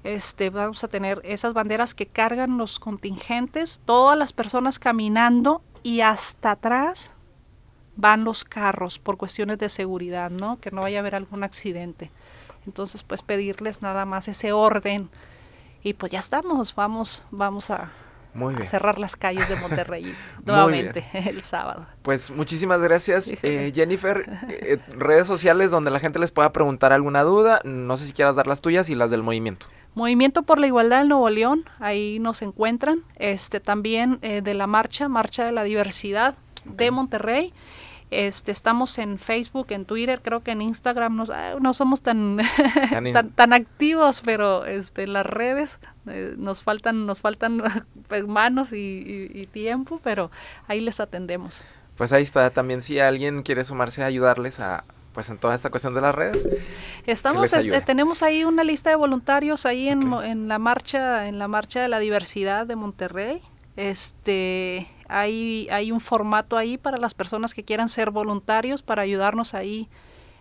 [0.04, 6.02] Este, vamos a tener esas banderas que cargan los contingentes, todas las personas caminando y
[6.02, 7.10] hasta atrás
[7.96, 10.60] van los carros por cuestiones de seguridad, ¿no?
[10.60, 12.10] Que no vaya a haber algún accidente.
[12.66, 15.08] Entonces, pues pedirles nada más ese orden
[15.82, 17.90] y pues ya estamos, vamos, vamos a,
[18.64, 21.86] cerrar las calles de Monterrey nuevamente el sábado.
[22.02, 24.26] Pues muchísimas gracias, eh, Jennifer.
[24.48, 28.36] Eh, redes sociales donde la gente les pueda preguntar alguna duda, no sé si quieras
[28.36, 29.66] dar las tuyas y las del movimiento.
[29.94, 33.02] Movimiento por la Igualdad del Nuevo León, ahí nos encuentran.
[33.16, 37.52] Este también eh, de la marcha, Marcha de la Diversidad de Monterrey.
[38.10, 42.38] Este, estamos en Facebook, en Twitter, creo que en Instagram ah, no somos tan,
[43.34, 47.62] tan, activos, pero este, en las redes eh, nos faltan, nos faltan
[48.08, 50.30] pues, manos y, tiempo, pero
[50.68, 51.64] ahí les atendemos.
[51.96, 55.70] Pues ahí está, también si alguien quiere sumarse a ayudarles a pues en toda esta
[55.70, 56.46] cuestión de las redes.
[57.06, 61.48] Estamos, este, tenemos ahí una lista de voluntarios ahí en, en la marcha, en la
[61.48, 63.40] marcha de la diversidad de Monterrey.
[63.76, 69.54] Este, hay, hay un formato ahí para las personas que quieran ser voluntarios para ayudarnos
[69.54, 69.88] ahí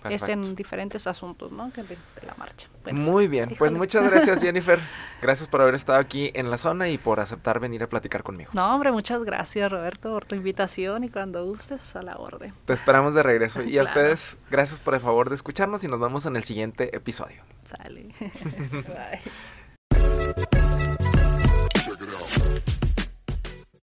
[0.09, 1.69] este, en diferentes asuntos ¿no?
[1.69, 2.67] de, la marcha.
[2.91, 4.79] Muy bien, pues muchas gracias Jennifer.
[5.21, 8.51] Gracias por haber estado aquí en la zona y por aceptar venir a platicar conmigo.
[8.53, 12.53] No, hombre, muchas gracias Roberto por tu invitación y cuando gustes a la orden.
[12.65, 15.99] Te esperamos de regreso y a ustedes gracias por el favor de escucharnos y nos
[15.99, 17.41] vemos en el siguiente episodio.
[17.63, 18.09] Sale.
[19.91, 20.94] Bye.